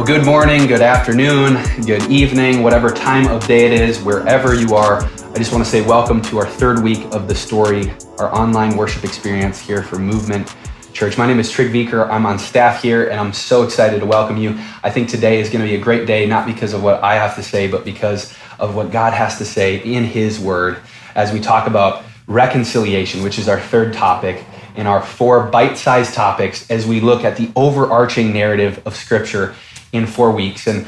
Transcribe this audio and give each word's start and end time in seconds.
Well, 0.00 0.06
good 0.06 0.24
morning, 0.24 0.66
good 0.66 0.80
afternoon, 0.80 1.62
good 1.84 2.10
evening, 2.10 2.62
whatever 2.62 2.88
time 2.88 3.28
of 3.28 3.46
day 3.46 3.66
it 3.66 3.72
is, 3.78 4.00
wherever 4.00 4.54
you 4.54 4.74
are. 4.74 5.02
I 5.04 5.34
just 5.34 5.52
want 5.52 5.62
to 5.62 5.70
say 5.70 5.82
welcome 5.82 6.22
to 6.22 6.38
our 6.38 6.46
third 6.46 6.82
week 6.82 7.04
of 7.12 7.28
the 7.28 7.34
story, 7.34 7.92
our 8.18 8.34
online 8.34 8.78
worship 8.78 9.04
experience 9.04 9.60
here 9.60 9.82
for 9.82 9.98
Movement 9.98 10.56
Church. 10.94 11.18
My 11.18 11.26
name 11.26 11.38
is 11.38 11.50
Trig 11.50 11.70
Viker. 11.70 12.08
I'm 12.08 12.24
on 12.24 12.38
staff 12.38 12.80
here, 12.80 13.10
and 13.10 13.20
I'm 13.20 13.34
so 13.34 13.62
excited 13.62 14.00
to 14.00 14.06
welcome 14.06 14.38
you. 14.38 14.58
I 14.82 14.88
think 14.88 15.10
today 15.10 15.38
is 15.38 15.50
going 15.50 15.60
to 15.60 15.70
be 15.70 15.76
a 15.76 15.84
great 15.84 16.06
day, 16.06 16.24
not 16.24 16.46
because 16.46 16.72
of 16.72 16.82
what 16.82 17.02
I 17.02 17.16
have 17.16 17.34
to 17.34 17.42
say, 17.42 17.68
but 17.68 17.84
because 17.84 18.34
of 18.58 18.74
what 18.74 18.90
God 18.90 19.12
has 19.12 19.36
to 19.36 19.44
say 19.44 19.82
in 19.84 20.04
His 20.04 20.40
Word 20.40 20.78
as 21.14 21.30
we 21.30 21.40
talk 21.40 21.66
about 21.66 22.04
reconciliation, 22.26 23.22
which 23.22 23.38
is 23.38 23.50
our 23.50 23.60
third 23.60 23.92
topic 23.92 24.46
in 24.76 24.86
our 24.86 25.02
four 25.02 25.42
bite 25.42 25.76
sized 25.76 26.14
topics 26.14 26.70
as 26.70 26.86
we 26.86 27.00
look 27.00 27.22
at 27.22 27.36
the 27.36 27.50
overarching 27.54 28.32
narrative 28.32 28.80
of 28.86 28.96
Scripture 28.96 29.54
in 29.92 30.06
four 30.06 30.30
weeks. 30.30 30.66
And 30.66 30.86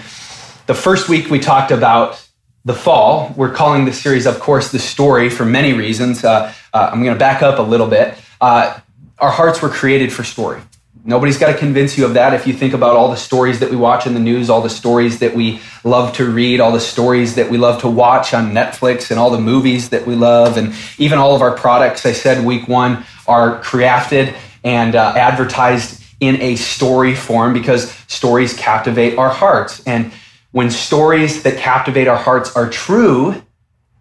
the 0.67 0.75
first 0.75 1.09
week 1.09 1.31
we 1.31 1.39
talked 1.39 1.71
about 1.71 2.27
the 2.65 2.75
fall. 2.75 3.33
We're 3.37 3.53
calling 3.53 3.85
this 3.85 4.01
series, 4.01 4.27
of 4.27 4.39
course, 4.39 4.71
the 4.71 4.79
story 4.79 5.29
for 5.29 5.45
many 5.45 5.73
reasons. 5.73 6.25
Uh, 6.25 6.53
uh, 6.73 6.91
I'm 6.93 7.03
going 7.03 7.15
to 7.15 7.19
back 7.19 7.43
up 7.43 7.59
a 7.59 7.63
little 7.63 7.89
bit. 7.89 8.17
Uh, 8.41 8.79
our 9.19 9.31
hearts 9.31 9.61
were 9.61 9.69
created 9.69 10.13
for 10.13 10.25
story. 10.25 10.61
Nobody's 11.05 11.37
got 11.37 11.51
to 11.51 11.59
convince 11.59 11.99
you 11.99 12.05
of 12.05 12.15
that. 12.15 12.33
If 12.33 12.47
you 12.47 12.53
think 12.53 12.75
about 12.75 12.95
all 12.95 13.11
the 13.11 13.17
stories 13.17 13.59
that 13.59 13.71
we 13.71 13.77
watch 13.77 14.07
in 14.07 14.15
the 14.15 14.21
news, 14.21 14.49
all 14.49 14.63
the 14.63 14.71
stories 14.71 15.19
that 15.19 15.35
we 15.35 15.61
love 15.83 16.15
to 16.15 16.31
read, 16.31 16.61
all 16.61 16.71
the 16.71 16.81
stories 16.81 17.35
that 17.35 17.51
we 17.51 17.59
love 17.59 17.81
to 17.81 17.91
watch 17.91 18.33
on 18.33 18.53
Netflix, 18.53 19.11
and 19.11 19.19
all 19.19 19.31
the 19.31 19.41
movies 19.41 19.89
that 19.89 20.07
we 20.07 20.15
love, 20.15 20.57
and 20.57 20.73
even 20.99 21.19
all 21.19 21.35
of 21.35 21.43
our 21.43 21.57
products, 21.57 22.07
I 22.07 22.13
said 22.13 22.45
week 22.45 22.69
one, 22.69 23.05
are 23.27 23.61
crafted 23.63 24.37
and 24.63 24.95
uh, 24.95 25.13
advertised 25.17 26.02
in 26.23 26.41
a 26.41 26.55
story 26.55 27.17
form 27.17 27.53
because 27.53 27.91
stories 28.07 28.55
captivate 28.57 29.19
our 29.19 29.29
hearts. 29.29 29.83
And 29.85 30.13
when 30.53 30.71
stories 30.71 31.43
that 31.43 31.59
captivate 31.59 32.07
our 32.07 32.17
hearts 32.17 32.55
are 32.55 32.71
true, 32.71 33.43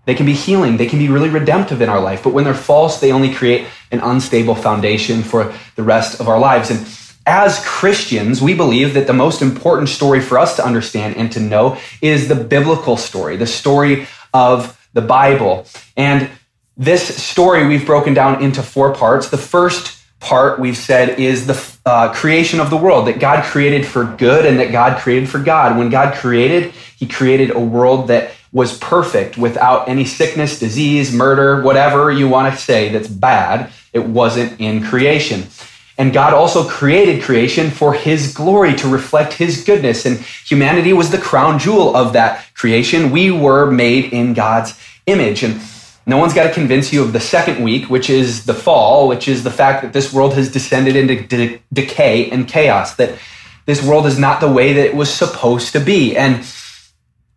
they 0.05 0.13
can 0.13 0.27
be 0.27 0.33
healing, 0.33 0.77
they 0.77 0.85
can 0.85 0.99
be 0.99 1.09
really 1.09 1.29
redemptive 1.29 1.81
in 1.81 1.89
our 1.89 1.99
life. 1.99 2.23
But 2.23 2.33
when 2.33 2.43
they're 2.43 2.53
false, 2.53 2.99
they 2.99 3.11
only 3.11 3.33
create 3.33 3.65
an 3.91 4.01
unstable 4.01 4.53
foundation 4.53 5.23
for 5.23 5.51
the 5.75 5.81
rest 5.81 6.19
of 6.19 6.27
our 6.27 6.39
lives. 6.39 6.69
And 6.69 6.87
as 7.25 7.63
Christians, 7.65 8.39
we 8.39 8.53
believe 8.53 8.93
that 8.93 9.07
the 9.07 9.13
most 9.13 9.41
important 9.41 9.89
story 9.89 10.21
for 10.21 10.37
us 10.37 10.55
to 10.57 10.65
understand 10.65 11.17
and 11.17 11.31
to 11.31 11.39
know 11.39 11.77
is 12.03 12.27
the 12.27 12.35
biblical 12.35 12.97
story, 12.97 13.35
the 13.35 13.47
story 13.47 14.05
of 14.31 14.79
the 14.93 15.01
Bible. 15.01 15.65
And 15.97 16.29
this 16.77 17.15
story 17.23 17.65
we've 17.65 17.85
broken 17.85 18.13
down 18.13 18.43
into 18.43 18.61
four 18.61 18.93
parts. 18.93 19.29
The 19.29 19.37
first 19.37 20.03
part 20.19 20.59
we've 20.59 20.77
said 20.77 21.19
is 21.19 21.47
the 21.47 21.70
uh, 21.85 22.13
creation 22.13 22.59
of 22.59 22.69
the 22.69 22.77
world 22.77 23.07
that 23.07 23.19
god 23.19 23.43
created 23.43 23.85
for 23.85 24.03
good 24.03 24.45
and 24.45 24.59
that 24.59 24.71
god 24.71 24.99
created 24.99 25.29
for 25.29 25.39
god. 25.39 25.77
When 25.77 25.89
god 25.89 26.13
created 26.15 26.73
he 26.97 27.07
created 27.07 27.51
a 27.51 27.59
world 27.59 28.07
that 28.09 28.31
was 28.51 28.77
perfect 28.77 29.37
without 29.37 29.87
any 29.87 30.05
sickness 30.05 30.59
disease 30.59 31.13
murder 31.13 31.61
whatever 31.61 32.11
you 32.11 32.27
want 32.27 32.53
to 32.53 32.59
say 32.59 32.89
that's 32.89 33.07
bad. 33.07 33.71
It 33.93 34.05
wasn't 34.05 34.59
in 34.59 34.83
creation. 34.83 35.47
And 35.97 36.13
god 36.13 36.33
also 36.33 36.67
created 36.67 37.23
creation 37.23 37.71
for 37.71 37.93
his 37.93 38.33
glory 38.33 38.75
to 38.75 38.87
reflect 38.87 39.33
his 39.33 39.63
goodness. 39.63 40.05
And 40.05 40.19
humanity 40.19 40.93
was 40.93 41.09
the 41.09 41.17
crown 41.17 41.57
jewel 41.57 41.95
of 41.95 42.13
that 42.13 42.45
creation. 42.53 43.11
We 43.11 43.31
were 43.31 43.69
made 43.69 44.13
in 44.13 44.33
god's 44.33 44.79
image. 45.07 45.43
And 45.43 45.59
no 46.11 46.17
one's 46.17 46.33
got 46.33 46.43
to 46.43 46.53
convince 46.53 46.91
you 46.91 47.01
of 47.01 47.13
the 47.13 47.21
second 47.21 47.63
week, 47.63 47.89
which 47.89 48.09
is 48.09 48.43
the 48.43 48.53
fall, 48.53 49.07
which 49.07 49.29
is 49.29 49.45
the 49.45 49.49
fact 49.49 49.81
that 49.81 49.93
this 49.93 50.11
world 50.11 50.33
has 50.33 50.51
descended 50.51 50.97
into 50.97 51.23
de- 51.23 51.61
decay 51.71 52.29
and 52.29 52.49
chaos, 52.49 52.95
that 52.95 53.17
this 53.65 53.81
world 53.81 54.05
is 54.05 54.19
not 54.19 54.41
the 54.41 54.51
way 54.51 54.73
that 54.73 54.85
it 54.85 54.93
was 54.93 55.09
supposed 55.09 55.71
to 55.71 55.79
be. 55.79 56.17
And 56.17 56.45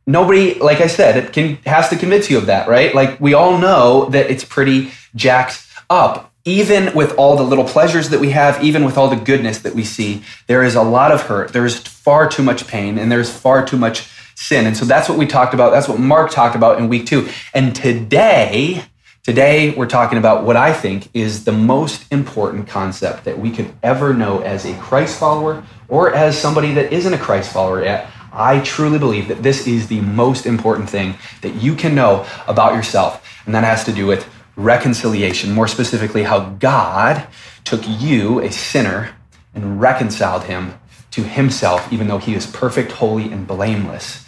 nobody, 0.09 0.55
like 0.55 0.81
I 0.81 0.89
said, 0.89 1.17
it 1.17 1.33
can, 1.33 1.55
has 1.65 1.89
to 1.91 1.97
convince 1.97 2.29
you 2.29 2.37
of 2.37 2.47
that, 2.47 2.67
right? 2.67 2.93
Like 2.93 3.21
we 3.21 3.33
all 3.33 3.59
know 3.59 4.07
that 4.07 4.29
it's 4.29 4.45
pretty 4.45 4.91
jacked 5.15 5.65
up. 5.89 6.33
Even 6.45 6.93
with 6.97 7.17
all 7.17 7.37
the 7.37 7.45
little 7.45 7.65
pleasures 7.65 8.11
that 8.11 8.19
we 8.19 8.31
have, 8.31 8.63
even 8.63 8.85
with 8.85 8.99
all 8.99 9.09
the 9.09 9.17
goodness 9.17 9.61
that 9.61 9.77
we 9.77 9.85
see, 9.85 10.25
there 10.49 10.65
is 10.65 10.75
a 10.75 10.83
lot 10.83 11.13
of 11.13 11.23
hurt. 11.23 11.53
There's 11.53 11.79
far 11.79 12.29
too 12.29 12.43
much 12.43 12.67
pain 12.67 12.99
and 12.99 13.11
there's 13.11 13.31
far 13.31 13.65
too 13.65 13.79
much 13.79 14.01
sin. 14.35 14.67
And 14.67 14.77
so 14.77 14.85
that's 14.85 15.09
what 15.09 15.19
we 15.19 15.27
talked 15.27 15.55
about. 15.55 15.71
That's 15.71 15.89
what 15.89 15.99
Mark 15.99 16.31
talked 16.31 16.57
about 16.57 16.79
in 16.79 16.89
week 16.89 17.07
two. 17.07 17.29
And 17.53 17.75
today, 17.75 18.85
today 19.23 19.75
we're 19.75 19.87
talking 19.87 20.19
about 20.19 20.45
what 20.45 20.57
I 20.57 20.73
think 20.73 21.09
is 21.15 21.45
the 21.45 21.53
most 21.53 22.11
important 22.13 22.69
concept 22.69 23.25
that 23.25 23.39
we 23.39 23.51
could 23.51 23.73
ever 23.83 24.13
know 24.13 24.41
as 24.41 24.65
a 24.65 24.75
Christ 24.79 25.19
follower 25.19 25.65
or 25.89 26.15
as 26.15 26.39
somebody 26.39 26.75
that 26.75 26.93
isn't 26.93 27.15
a 27.15 27.19
Christ 27.19 27.53
follower 27.53 27.83
yet. 27.83 28.11
I 28.33 28.61
truly 28.61 28.99
believe 28.99 29.29
that 29.29 29.43
this 29.43 29.67
is 29.67 29.87
the 29.87 30.01
most 30.01 30.45
important 30.45 30.91
thing 30.91 31.15
that 31.43 31.55
you 31.55 31.75
can 31.77 31.95
know 31.95 32.27
about 32.49 32.75
yourself. 32.75 33.25
And 33.47 33.55
that 33.55 33.63
has 33.63 33.85
to 33.85 33.93
do 33.93 34.07
with 34.07 34.29
reconciliation, 34.57 35.53
more 35.53 35.69
specifically, 35.69 36.25
how 36.25 36.51
God 36.51 37.27
took 37.63 37.83
you, 37.87 38.41
a 38.41 38.51
sinner, 38.51 39.15
and 39.55 39.81
reconciled 39.81 40.45
him 40.45 40.75
to 41.13 41.23
himself, 41.23 41.93
even 41.93 42.09
though 42.09 42.19
he 42.19 42.35
is 42.35 42.47
perfect, 42.47 42.93
holy, 42.93 43.31
and 43.31 43.47
blameless. 43.47 44.24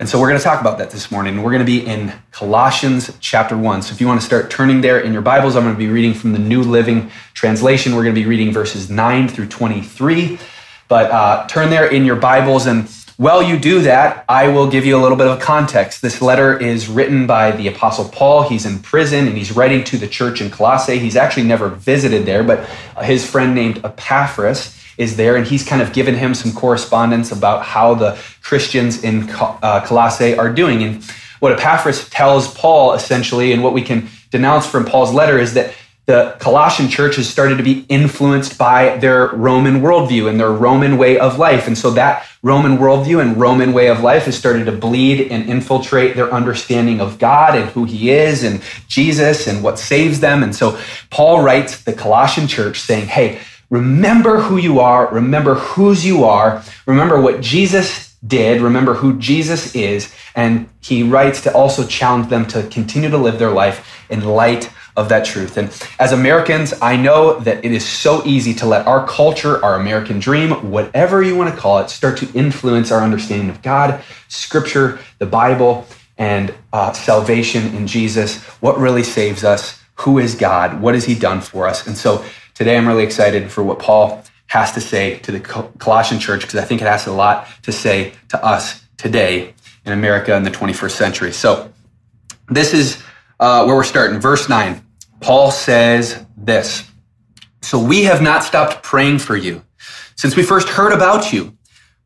And 0.00 0.08
so 0.08 0.20
we're 0.20 0.28
going 0.28 0.38
to 0.38 0.44
talk 0.44 0.60
about 0.60 0.78
that 0.78 0.90
this 0.90 1.10
morning. 1.10 1.42
We're 1.42 1.50
going 1.50 1.58
to 1.58 1.66
be 1.66 1.84
in 1.84 2.12
Colossians 2.30 3.16
chapter 3.18 3.58
1. 3.58 3.82
So 3.82 3.92
if 3.92 4.00
you 4.00 4.06
want 4.06 4.20
to 4.20 4.24
start 4.24 4.48
turning 4.48 4.80
there 4.80 5.00
in 5.00 5.12
your 5.12 5.22
Bibles, 5.22 5.56
I'm 5.56 5.64
going 5.64 5.74
to 5.74 5.78
be 5.78 5.88
reading 5.88 6.14
from 6.14 6.32
the 6.32 6.38
New 6.38 6.62
Living 6.62 7.10
Translation. 7.34 7.96
We're 7.96 8.04
going 8.04 8.14
to 8.14 8.20
be 8.20 8.26
reading 8.26 8.52
verses 8.52 8.88
9 8.88 9.26
through 9.26 9.48
23. 9.48 10.38
But 10.86 11.10
uh, 11.10 11.48
turn 11.48 11.70
there 11.70 11.90
in 11.90 12.04
your 12.04 12.14
Bibles. 12.14 12.66
And 12.66 12.88
while 13.16 13.42
you 13.42 13.58
do 13.58 13.82
that, 13.82 14.24
I 14.28 14.46
will 14.46 14.70
give 14.70 14.86
you 14.86 14.96
a 14.96 15.02
little 15.02 15.18
bit 15.18 15.26
of 15.26 15.40
context. 15.40 16.00
This 16.00 16.22
letter 16.22 16.56
is 16.56 16.88
written 16.88 17.26
by 17.26 17.50
the 17.50 17.66
Apostle 17.66 18.08
Paul. 18.08 18.48
He's 18.48 18.66
in 18.66 18.78
prison 18.78 19.26
and 19.26 19.36
he's 19.36 19.50
writing 19.50 19.82
to 19.82 19.98
the 19.98 20.06
church 20.06 20.40
in 20.40 20.48
Colossae. 20.48 21.00
He's 21.00 21.16
actually 21.16 21.42
never 21.42 21.70
visited 21.70 22.24
there, 22.24 22.44
but 22.44 22.68
his 23.02 23.28
friend 23.28 23.52
named 23.52 23.84
Epaphras 23.84 24.77
is 24.98 25.16
there, 25.16 25.36
and 25.36 25.46
he's 25.46 25.64
kind 25.64 25.80
of 25.80 25.92
given 25.92 26.14
him 26.14 26.34
some 26.34 26.52
correspondence 26.52 27.32
about 27.32 27.64
how 27.64 27.94
the 27.94 28.18
Christians 28.42 29.02
in 29.02 29.30
uh, 29.30 29.84
Colossae 29.86 30.36
are 30.36 30.52
doing. 30.52 30.82
And 30.82 31.04
what 31.40 31.52
Epaphras 31.52 32.10
tells 32.10 32.52
Paul 32.54 32.94
essentially, 32.94 33.52
and 33.52 33.62
what 33.62 33.72
we 33.72 33.82
can 33.82 34.08
denounce 34.30 34.66
from 34.66 34.84
Paul's 34.84 35.14
letter, 35.14 35.38
is 35.38 35.54
that 35.54 35.72
the 36.06 36.34
Colossian 36.40 36.88
church 36.88 37.16
has 37.16 37.28
started 37.28 37.58
to 37.58 37.62
be 37.62 37.84
influenced 37.90 38.56
by 38.56 38.96
their 38.96 39.28
Roman 39.28 39.82
worldview 39.82 40.30
and 40.30 40.40
their 40.40 40.50
Roman 40.50 40.96
way 40.96 41.18
of 41.18 41.38
life. 41.38 41.66
And 41.66 41.76
so 41.76 41.90
that 41.90 42.26
Roman 42.42 42.78
worldview 42.78 43.20
and 43.20 43.36
Roman 43.36 43.74
way 43.74 43.88
of 43.88 44.00
life 44.00 44.24
has 44.24 44.34
started 44.34 44.64
to 44.64 44.72
bleed 44.72 45.30
and 45.30 45.46
infiltrate 45.50 46.16
their 46.16 46.32
understanding 46.32 47.02
of 47.02 47.18
God 47.18 47.54
and 47.54 47.68
who 47.68 47.84
he 47.84 48.10
is 48.10 48.42
and 48.42 48.62
Jesus 48.88 49.46
and 49.46 49.62
what 49.62 49.78
saves 49.78 50.20
them. 50.20 50.42
And 50.42 50.56
so 50.56 50.80
Paul 51.10 51.42
writes 51.42 51.84
the 51.84 51.92
Colossian 51.92 52.48
church 52.48 52.80
saying, 52.80 53.08
hey, 53.08 53.40
Remember 53.70 54.40
who 54.40 54.56
you 54.56 54.80
are. 54.80 55.12
Remember 55.12 55.54
whose 55.54 56.04
you 56.04 56.24
are. 56.24 56.62
Remember 56.86 57.20
what 57.20 57.40
Jesus 57.40 58.16
did. 58.26 58.60
Remember 58.60 58.94
who 58.94 59.18
Jesus 59.18 59.74
is. 59.74 60.14
And 60.34 60.68
he 60.80 61.02
writes 61.02 61.42
to 61.42 61.54
also 61.54 61.86
challenge 61.86 62.28
them 62.28 62.46
to 62.46 62.62
continue 62.64 63.10
to 63.10 63.18
live 63.18 63.38
their 63.38 63.50
life 63.50 64.06
in 64.08 64.24
light 64.24 64.70
of 64.96 65.08
that 65.10 65.24
truth. 65.24 65.56
And 65.56 65.68
as 66.00 66.12
Americans, 66.12 66.74
I 66.82 66.96
know 66.96 67.38
that 67.40 67.64
it 67.64 67.70
is 67.70 67.86
so 67.86 68.24
easy 68.26 68.52
to 68.54 68.66
let 68.66 68.86
our 68.86 69.06
culture, 69.06 69.64
our 69.64 69.76
American 69.76 70.18
dream, 70.18 70.70
whatever 70.72 71.22
you 71.22 71.36
want 71.36 71.54
to 71.54 71.60
call 71.60 71.78
it, 71.78 71.88
start 71.88 72.18
to 72.18 72.32
influence 72.32 72.90
our 72.90 73.02
understanding 73.02 73.48
of 73.48 73.62
God, 73.62 74.02
Scripture, 74.26 74.98
the 75.18 75.26
Bible, 75.26 75.86
and 76.18 76.52
uh, 76.72 76.92
salvation 76.92 77.76
in 77.76 77.86
Jesus. 77.86 78.42
What 78.60 78.76
really 78.76 79.04
saves 79.04 79.44
us? 79.44 79.80
Who 80.00 80.18
is 80.18 80.34
God? 80.34 80.80
What 80.80 80.94
has 80.94 81.04
He 81.04 81.14
done 81.14 81.42
for 81.42 81.68
us? 81.68 81.86
And 81.86 81.96
so 81.96 82.24
Today, 82.58 82.76
I'm 82.76 82.88
really 82.88 83.04
excited 83.04 83.52
for 83.52 83.62
what 83.62 83.78
Paul 83.78 84.20
has 84.48 84.72
to 84.72 84.80
say 84.80 85.20
to 85.20 85.30
the 85.30 85.38
Colossian 85.38 86.18
church 86.18 86.40
because 86.40 86.56
I 86.56 86.64
think 86.64 86.82
it 86.82 86.88
has 86.88 87.06
a 87.06 87.12
lot 87.12 87.46
to 87.62 87.70
say 87.70 88.14
to 88.30 88.44
us 88.44 88.84
today 88.96 89.54
in 89.86 89.92
America 89.92 90.34
in 90.34 90.42
the 90.42 90.50
21st 90.50 90.90
century. 90.90 91.32
So, 91.32 91.72
this 92.48 92.74
is 92.74 93.00
uh, 93.38 93.62
where 93.62 93.76
we're 93.76 93.84
starting. 93.84 94.18
Verse 94.18 94.48
9. 94.48 94.84
Paul 95.20 95.52
says 95.52 96.26
this 96.36 96.82
So 97.62 97.78
we 97.80 98.02
have 98.02 98.22
not 98.22 98.42
stopped 98.42 98.82
praying 98.82 99.20
for 99.20 99.36
you. 99.36 99.62
Since 100.16 100.34
we 100.34 100.42
first 100.42 100.68
heard 100.68 100.92
about 100.92 101.32
you, 101.32 101.56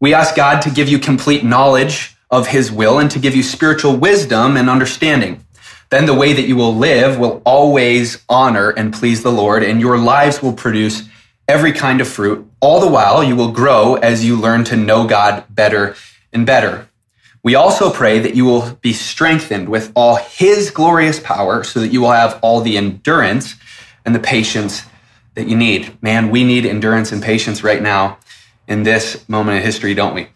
we 0.00 0.12
ask 0.12 0.36
God 0.36 0.60
to 0.60 0.70
give 0.70 0.86
you 0.86 0.98
complete 0.98 1.44
knowledge 1.44 2.14
of 2.30 2.48
his 2.48 2.70
will 2.70 2.98
and 2.98 3.10
to 3.10 3.18
give 3.18 3.34
you 3.34 3.42
spiritual 3.42 3.96
wisdom 3.96 4.58
and 4.58 4.68
understanding. 4.68 5.46
Then 5.92 6.06
the 6.06 6.14
way 6.14 6.32
that 6.32 6.48
you 6.48 6.56
will 6.56 6.74
live 6.74 7.18
will 7.18 7.42
always 7.44 8.24
honor 8.26 8.70
and 8.70 8.94
please 8.94 9.22
the 9.22 9.30
Lord, 9.30 9.62
and 9.62 9.78
your 9.78 9.98
lives 9.98 10.42
will 10.42 10.54
produce 10.54 11.06
every 11.46 11.70
kind 11.70 12.00
of 12.00 12.08
fruit. 12.08 12.50
All 12.60 12.80
the 12.80 12.88
while, 12.88 13.22
you 13.22 13.36
will 13.36 13.52
grow 13.52 13.96
as 13.96 14.24
you 14.24 14.34
learn 14.34 14.64
to 14.64 14.76
know 14.76 15.06
God 15.06 15.44
better 15.50 15.94
and 16.32 16.46
better. 16.46 16.88
We 17.42 17.54
also 17.54 17.90
pray 17.90 18.20
that 18.20 18.34
you 18.34 18.46
will 18.46 18.78
be 18.80 18.94
strengthened 18.94 19.68
with 19.68 19.92
all 19.94 20.16
his 20.16 20.70
glorious 20.70 21.20
power 21.20 21.62
so 21.62 21.80
that 21.80 21.92
you 21.92 22.00
will 22.00 22.12
have 22.12 22.38
all 22.40 22.62
the 22.62 22.78
endurance 22.78 23.56
and 24.06 24.14
the 24.14 24.18
patience 24.18 24.86
that 25.34 25.46
you 25.46 25.58
need. 25.58 26.02
Man, 26.02 26.30
we 26.30 26.42
need 26.42 26.64
endurance 26.64 27.12
and 27.12 27.22
patience 27.22 27.62
right 27.62 27.82
now 27.82 28.16
in 28.66 28.84
this 28.84 29.28
moment 29.28 29.58
in 29.58 29.62
history, 29.62 29.92
don't 29.92 30.14
we? 30.14 30.28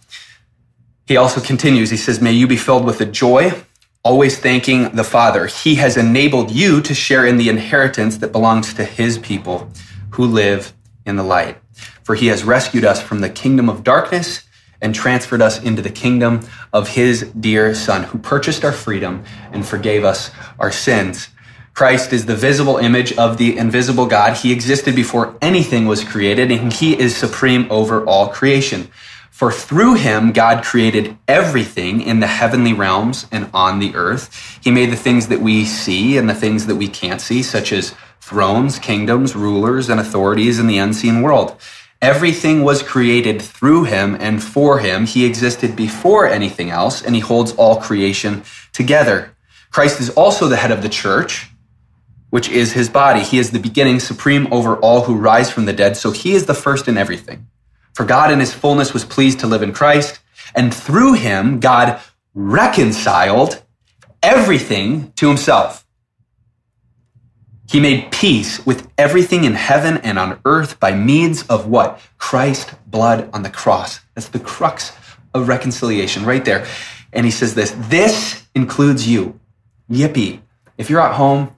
He 1.07 1.17
also 1.17 1.41
continues, 1.41 1.89
he 1.89 1.97
says, 1.97 2.21
May 2.21 2.33
you 2.33 2.47
be 2.47 2.59
filled 2.59 2.85
with 2.85 2.99
the 2.99 3.07
joy, 3.07 3.63
always 4.07 4.39
thanking 4.39 4.89
the 4.91 5.03
Father. 5.03 5.47
He 5.49 5.75
has 5.75 5.97
enabled 5.97 6.53
you 6.53 6.81
to 6.81 6.95
share 6.95 7.27
in 7.27 7.39
the 7.39 7.49
inheritance 7.49 8.19
that 8.19 8.31
belongs 8.31 8.73
to 8.75 8.85
his 8.85 9.19
people 9.19 9.69
who 10.11 10.25
live 10.25 10.73
in 11.05 11.17
the 11.17 11.25
light. 11.25 11.59
For 12.05 12.15
he 12.15 12.29
has 12.29 12.45
rescued 12.45 12.85
us 12.85 13.03
from 13.03 13.19
the 13.19 13.29
kingdom 13.29 13.69
of 13.69 13.83
darkness 13.83 14.45
and 14.81 14.95
transferred 14.95 15.43
us 15.43 15.61
into 15.61 15.83
the 15.83 15.91
kingdom 15.91 16.47
of 16.73 16.91
his 16.91 17.33
dear 17.41 17.75
son 17.75 18.05
who 18.05 18.19
purchased 18.19 18.65
our 18.65 18.71
freedom 18.71 19.25
and 19.51 19.67
forgave 19.67 20.05
us 20.05 20.31
our 20.61 20.71
sins. 20.71 21.31
Christ 21.75 22.13
is 22.13 22.27
the 22.27 22.37
visible 22.37 22.77
image 22.77 23.13
of 23.15 23.39
the 23.39 23.59
invisible 23.59 24.07
God. 24.07 24.37
He 24.37 24.53
existed 24.53 24.95
before 24.95 25.37
anything 25.43 25.87
was 25.87 26.05
created 26.05 26.53
and 26.53 26.73
he 26.73 26.97
is 26.97 27.17
supreme 27.17 27.67
over 27.71 28.05
all 28.05 28.29
creation. 28.29 28.89
For 29.37 29.53
through 29.53 29.97
him, 29.97 30.33
God 30.33 30.65
created 30.65 31.19
everything 31.29 32.01
in 32.01 32.21
the 32.21 32.27
heavenly 32.27 32.73
realms 32.73 33.27
and 33.31 33.51
on 33.53 33.81
the 33.81 33.95
earth. 33.95 34.59
He 34.65 34.71
made 34.71 34.91
the 34.91 34.97
things 34.97 35.29
that 35.29 35.43
we 35.43 35.67
see 35.67 36.17
and 36.17 36.27
the 36.27 36.35
things 36.35 36.65
that 36.65 36.77
we 36.77 36.89
can't 36.89 37.21
see, 37.21 37.43
such 37.43 37.71
as 37.71 37.95
thrones, 38.19 38.79
kingdoms, 38.79 39.37
rulers, 39.37 39.91
and 39.91 40.01
authorities 40.01 40.59
in 40.59 40.69
the 40.69 40.79
unseen 40.79 41.21
world. 41.21 41.55
Everything 42.01 42.65
was 42.65 42.83
created 42.83 43.43
through 43.43 43.85
him 43.85 44.17
and 44.19 44.43
for 44.43 44.79
him. 44.79 45.05
He 45.05 45.27
existed 45.27 45.77
before 45.77 46.27
anything 46.27 46.71
else, 46.71 47.03
and 47.03 47.15
he 47.15 47.21
holds 47.21 47.53
all 47.57 47.77
creation 47.77 48.43
together. 48.73 49.37
Christ 49.71 50.01
is 50.01 50.09
also 50.09 50.49
the 50.49 50.57
head 50.57 50.73
of 50.73 50.81
the 50.81 50.89
church, 50.89 51.51
which 52.31 52.49
is 52.49 52.73
his 52.73 52.89
body. 52.89 53.21
He 53.21 53.39
is 53.39 53.51
the 53.51 53.59
beginning, 53.59 54.01
supreme 54.01 54.51
over 54.51 54.79
all 54.79 55.03
who 55.03 55.15
rise 55.15 55.51
from 55.51 55.67
the 55.67 55.75
dead. 55.75 55.99
So 55.99 56.11
he 56.11 56.33
is 56.33 56.47
the 56.47 56.55
first 56.55 56.89
in 56.89 56.97
everything. 56.97 57.49
For 57.97 58.05
God 58.05 58.31
in 58.31 58.41
his 58.41 58.53
fullness 58.53 58.93
was 58.93 59.05
pleased 59.05 59.41
to 59.41 59.47
live 59.47 59.63
in 59.63 59.73
Christ, 59.73 60.21
and 60.55 60.73
through 60.73 61.15
him, 61.15 61.61
God 61.61 62.01
reconciled 62.35 63.63
everything 64.23 65.13
to 65.17 65.29
himself 65.29 65.87
he 67.69 67.81
made 67.81 68.13
peace 68.13 68.65
with 68.65 68.89
everything 68.97 69.45
in 69.45 69.55
heaven 69.55 69.99
and 69.99 70.19
on 70.19 70.41
earth 70.45 70.79
by 70.79 70.93
means 70.93 71.43
of 71.49 71.67
what? 71.67 72.01
Christ's 72.17 72.75
blood 72.87 73.29
on 73.33 73.43
the 73.43 73.51
cross. 73.51 74.01
That's 74.15 74.29
the 74.29 74.39
crux 74.39 74.93
of 75.35 75.49
reconciliation 75.49 76.25
right 76.25 76.45
there. 76.45 76.67
And 77.13 77.27
he 77.27 77.33
says 77.33 77.55
this 77.55 77.75
this 77.89 78.47
includes 78.55 79.09
you. 79.09 79.39
Yippee. 79.91 80.41
If 80.79 80.91
you're 80.91 81.01
at 81.01 81.15
home, 81.15 81.55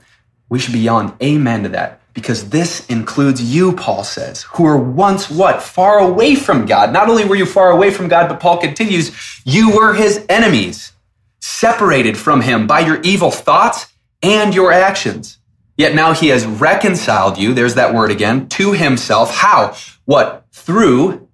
we 0.48 0.58
should 0.58 0.72
be 0.72 0.78
yelling 0.78 1.14
amen 1.22 1.64
to 1.64 1.68
that 1.70 2.00
because 2.18 2.50
this 2.50 2.84
includes 2.86 3.40
you, 3.40 3.74
Paul 3.74 4.02
says, 4.02 4.42
who 4.42 4.64
were 4.64 4.76
once 4.76 5.30
what? 5.30 5.62
Far 5.62 6.00
away 6.00 6.34
from 6.34 6.66
God. 6.66 6.92
Not 6.92 7.08
only 7.08 7.24
were 7.24 7.36
you 7.36 7.46
far 7.46 7.70
away 7.70 7.92
from 7.92 8.08
God, 8.08 8.28
but 8.28 8.40
Paul 8.40 8.58
continues, 8.58 9.12
you 9.44 9.70
were 9.70 9.94
his 9.94 10.26
enemies, 10.28 10.94
separated 11.38 12.18
from 12.18 12.40
him 12.40 12.66
by 12.66 12.80
your 12.80 13.00
evil 13.02 13.30
thoughts 13.30 13.92
and 14.20 14.52
your 14.52 14.72
actions. 14.72 15.38
Yet 15.76 15.94
now 15.94 16.12
he 16.12 16.26
has 16.30 16.44
reconciled 16.44 17.38
you, 17.38 17.54
there's 17.54 17.76
that 17.76 17.94
word 17.94 18.10
again, 18.10 18.48
to 18.48 18.72
himself. 18.72 19.32
How? 19.32 19.76
What? 20.04 20.44
Through 20.50 21.28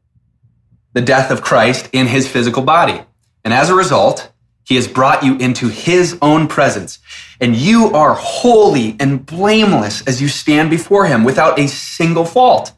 the 0.93 1.01
death 1.01 1.31
of 1.31 1.41
Christ 1.41 1.89
in 1.95 2.09
his 2.09 2.29
physical 2.29 2.63
body. 2.63 3.01
And 3.43 3.55
as 3.55 3.71
a 3.71 3.75
result, 3.75 4.31
he 4.65 4.77
has 4.77 4.89
brought 4.89 5.23
you 5.23 5.37
into 5.37 5.69
his 5.69 6.19
own 6.23 6.49
presence. 6.49 6.99
And 7.41 7.55
you 7.55 7.95
are 7.95 8.15
holy 8.15 8.97
and 8.99 9.25
blameless 9.25 10.07
as 10.07 10.21
you 10.23 10.29
stand 10.29 10.71
before 10.71 11.07
him 11.07 11.23
without 11.23 11.59
a 11.59 11.69
single 11.69 12.25
fault. 12.25 12.73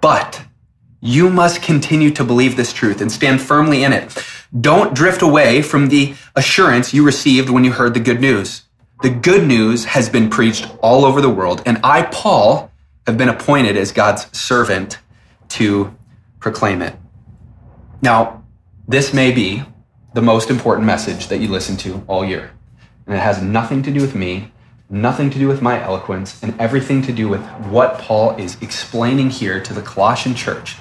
But 0.00 0.44
you 1.00 1.30
must 1.30 1.62
continue 1.62 2.10
to 2.10 2.24
believe 2.24 2.56
this 2.56 2.72
truth 2.72 3.00
and 3.00 3.12
stand 3.12 3.40
firmly 3.40 3.84
in 3.84 3.92
it. 3.92 4.12
Don't 4.58 4.94
drift 4.94 5.22
away 5.22 5.62
from 5.62 5.88
the 5.88 6.14
assurance 6.34 6.94
you 6.94 7.04
received 7.04 7.50
when 7.50 7.64
you 7.64 7.72
heard 7.72 7.94
the 7.94 8.00
good 8.00 8.20
news. 8.20 8.62
The 9.02 9.10
good 9.10 9.46
news 9.46 9.84
has 9.84 10.08
been 10.08 10.30
preached 10.30 10.70
all 10.80 11.04
over 11.04 11.20
the 11.20 11.28
world, 11.28 11.62
and 11.66 11.78
I, 11.84 12.02
Paul, 12.02 12.70
have 13.06 13.18
been 13.18 13.28
appointed 13.28 13.76
as 13.76 13.92
God's 13.92 14.26
servant 14.36 14.98
to 15.50 15.94
proclaim 16.40 16.80
it. 16.80 16.94
Now, 18.00 18.44
this 18.88 19.12
may 19.12 19.30
be 19.30 19.62
the 20.14 20.22
most 20.22 20.48
important 20.48 20.86
message 20.86 21.28
that 21.28 21.38
you 21.38 21.48
listen 21.48 21.76
to 21.76 22.02
all 22.06 22.24
year. 22.24 22.52
And 23.06 23.16
it 23.16 23.20
has 23.20 23.42
nothing 23.42 23.82
to 23.82 23.90
do 23.90 24.00
with 24.00 24.14
me, 24.14 24.52
nothing 24.88 25.28
to 25.30 25.38
do 25.38 25.48
with 25.48 25.60
my 25.60 25.82
eloquence, 25.82 26.42
and 26.42 26.58
everything 26.60 27.02
to 27.02 27.12
do 27.12 27.28
with 27.28 27.42
what 27.68 27.98
Paul 27.98 28.36
is 28.36 28.56
explaining 28.62 29.30
here 29.30 29.60
to 29.60 29.72
the 29.72 29.82
Colossian 29.82 30.34
church 30.34 30.76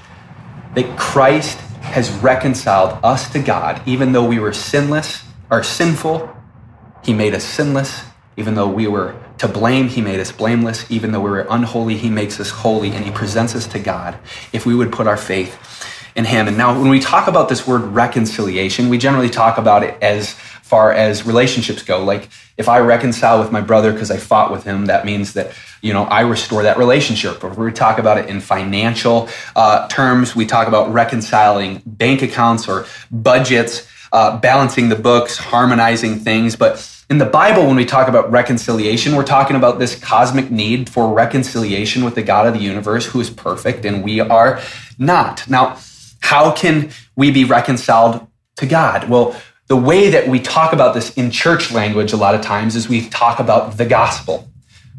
that 0.76 0.98
Christ 0.98 1.58
has 1.82 2.12
reconciled 2.18 3.00
us 3.04 3.32
to 3.34 3.40
God, 3.40 3.82
even 3.88 4.12
though 4.12 4.26
we 4.26 4.40
were 4.40 4.54
sinless 4.54 5.24
or 5.50 5.64
sinful. 5.64 6.36
He 7.04 7.14
made 7.14 7.34
us 7.34 7.44
sinless 7.44 8.04
even 8.36 8.56
though 8.56 8.68
we 8.68 8.88
were 8.88 9.16
to 9.38 9.48
blame, 9.48 9.90
he 9.90 10.02
made 10.02 10.20
us 10.20 10.32
blameless. 10.32 10.90
Even 10.90 11.12
though 11.12 11.20
we 11.20 11.30
were 11.30 11.46
unholy, 11.50 11.98
he 11.98 12.10
makes 12.10 12.40
us 12.40 12.50
holy 12.50 12.92
and 12.92 13.06
he 13.06 13.12
presents 13.12 13.56
us 13.56 13.68
to 13.68 13.80
God 13.80 14.18
if 14.52 14.66
we 14.66 14.76
would 14.76 14.92
put 14.92 15.08
our 15.08 15.18
faith 15.18 15.73
in 16.16 16.26
him. 16.26 16.48
And 16.48 16.58
now, 16.58 16.80
when 16.80 16.90
we 16.90 17.00
talk 17.00 17.28
about 17.28 17.50
this 17.50 17.68
word 17.68 17.82
reconciliation, 17.82 18.90
we 18.90 18.98
generally 18.98 19.30
talk 19.30 19.58
about 19.58 19.84
it 19.84 20.02
as 20.02 20.34
far 20.62 20.92
as 20.92 21.26
relationships 21.26 21.84
go. 21.84 22.04
Like, 22.04 22.30
if 22.58 22.70
I 22.70 22.80
reconcile 22.80 23.40
with 23.40 23.52
my 23.52 23.62
brother 23.62 23.92
because 23.92 24.12
I 24.12 24.18
fought 24.18 24.52
with 24.52 24.64
him, 24.64 24.86
that 24.86 25.06
means 25.06 25.34
that, 25.34 25.54
you 25.82 25.92
know, 25.92 26.04
I 26.04 26.22
restore 26.22 26.64
that 26.64 26.78
relationship. 26.78 27.44
Or 27.44 27.52
if 27.52 27.58
we 27.58 27.72
talk 27.72 27.98
about 27.98 28.18
it 28.18 28.30
in 28.30 28.42
financial 28.42 29.28
uh, 29.56 29.88
terms, 29.88 30.36
we 30.36 30.46
talk 30.46 30.68
about 30.68 30.94
reconciling 30.94 31.82
bank 31.86 32.22
accounts 32.22 32.68
or 32.68 32.86
budgets, 33.12 33.88
uh, 34.12 34.38
balancing 34.40 34.90
the 34.90 34.96
books, 34.96 35.38
harmonizing 35.38 36.20
things. 36.20 36.56
But 36.56 36.88
in 37.10 37.18
the 37.18 37.26
Bible, 37.26 37.66
when 37.66 37.76
we 37.76 37.86
talk 37.86 38.08
about 38.08 38.32
reconciliation, 38.32 39.16
we're 39.16 39.24
talking 39.24 39.56
about 39.56 39.80
this 39.80 40.00
cosmic 40.00 40.52
need 40.52 40.90
for 40.90 41.12
reconciliation 41.12 42.06
with 42.06 42.16
the 42.16 42.24
God 42.24 42.48
of 42.48 42.54
the 42.54 42.60
universe 42.60 43.08
who 43.08 43.20
is 43.20 43.30
perfect 43.30 43.84
and 43.86 44.04
we 44.04 44.20
are 44.20 44.62
not. 44.98 45.48
Now, 45.50 45.78
how 46.24 46.52
can 46.52 46.90
we 47.18 47.32
be 47.32 47.44
reconciled 47.44 48.26
to 48.56 48.66
God? 48.66 49.10
Well, 49.10 49.36
the 49.68 49.76
way 49.76 50.10
that 50.12 50.30
we 50.30 50.40
talk 50.40 50.72
about 50.72 50.94
this 50.94 51.14
in 51.16 51.32
church 51.32 51.70
language 51.72 52.14
a 52.14 52.18
lot 52.18 52.34
of 52.34 52.40
times 52.40 52.78
is 52.78 52.88
we 52.88 53.10
talk 53.10 53.40
about 53.40 53.78
the 53.78 53.86
gospel. 53.86 54.50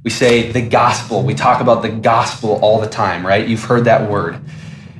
We 0.05 0.11
say 0.11 0.53
the 0.53 0.61
gospel. 0.61 1.23
We 1.23 1.35
talk 1.35 1.63
about 1.63 1.81
the 1.81 1.89
gospel 1.89 2.61
all 2.63 2.79
the 2.79 2.89
time, 2.89 3.27
right? 3.27 3.49
You've 3.49 3.65
heard 3.65 3.87
that 3.87 4.11
word. 4.11 4.39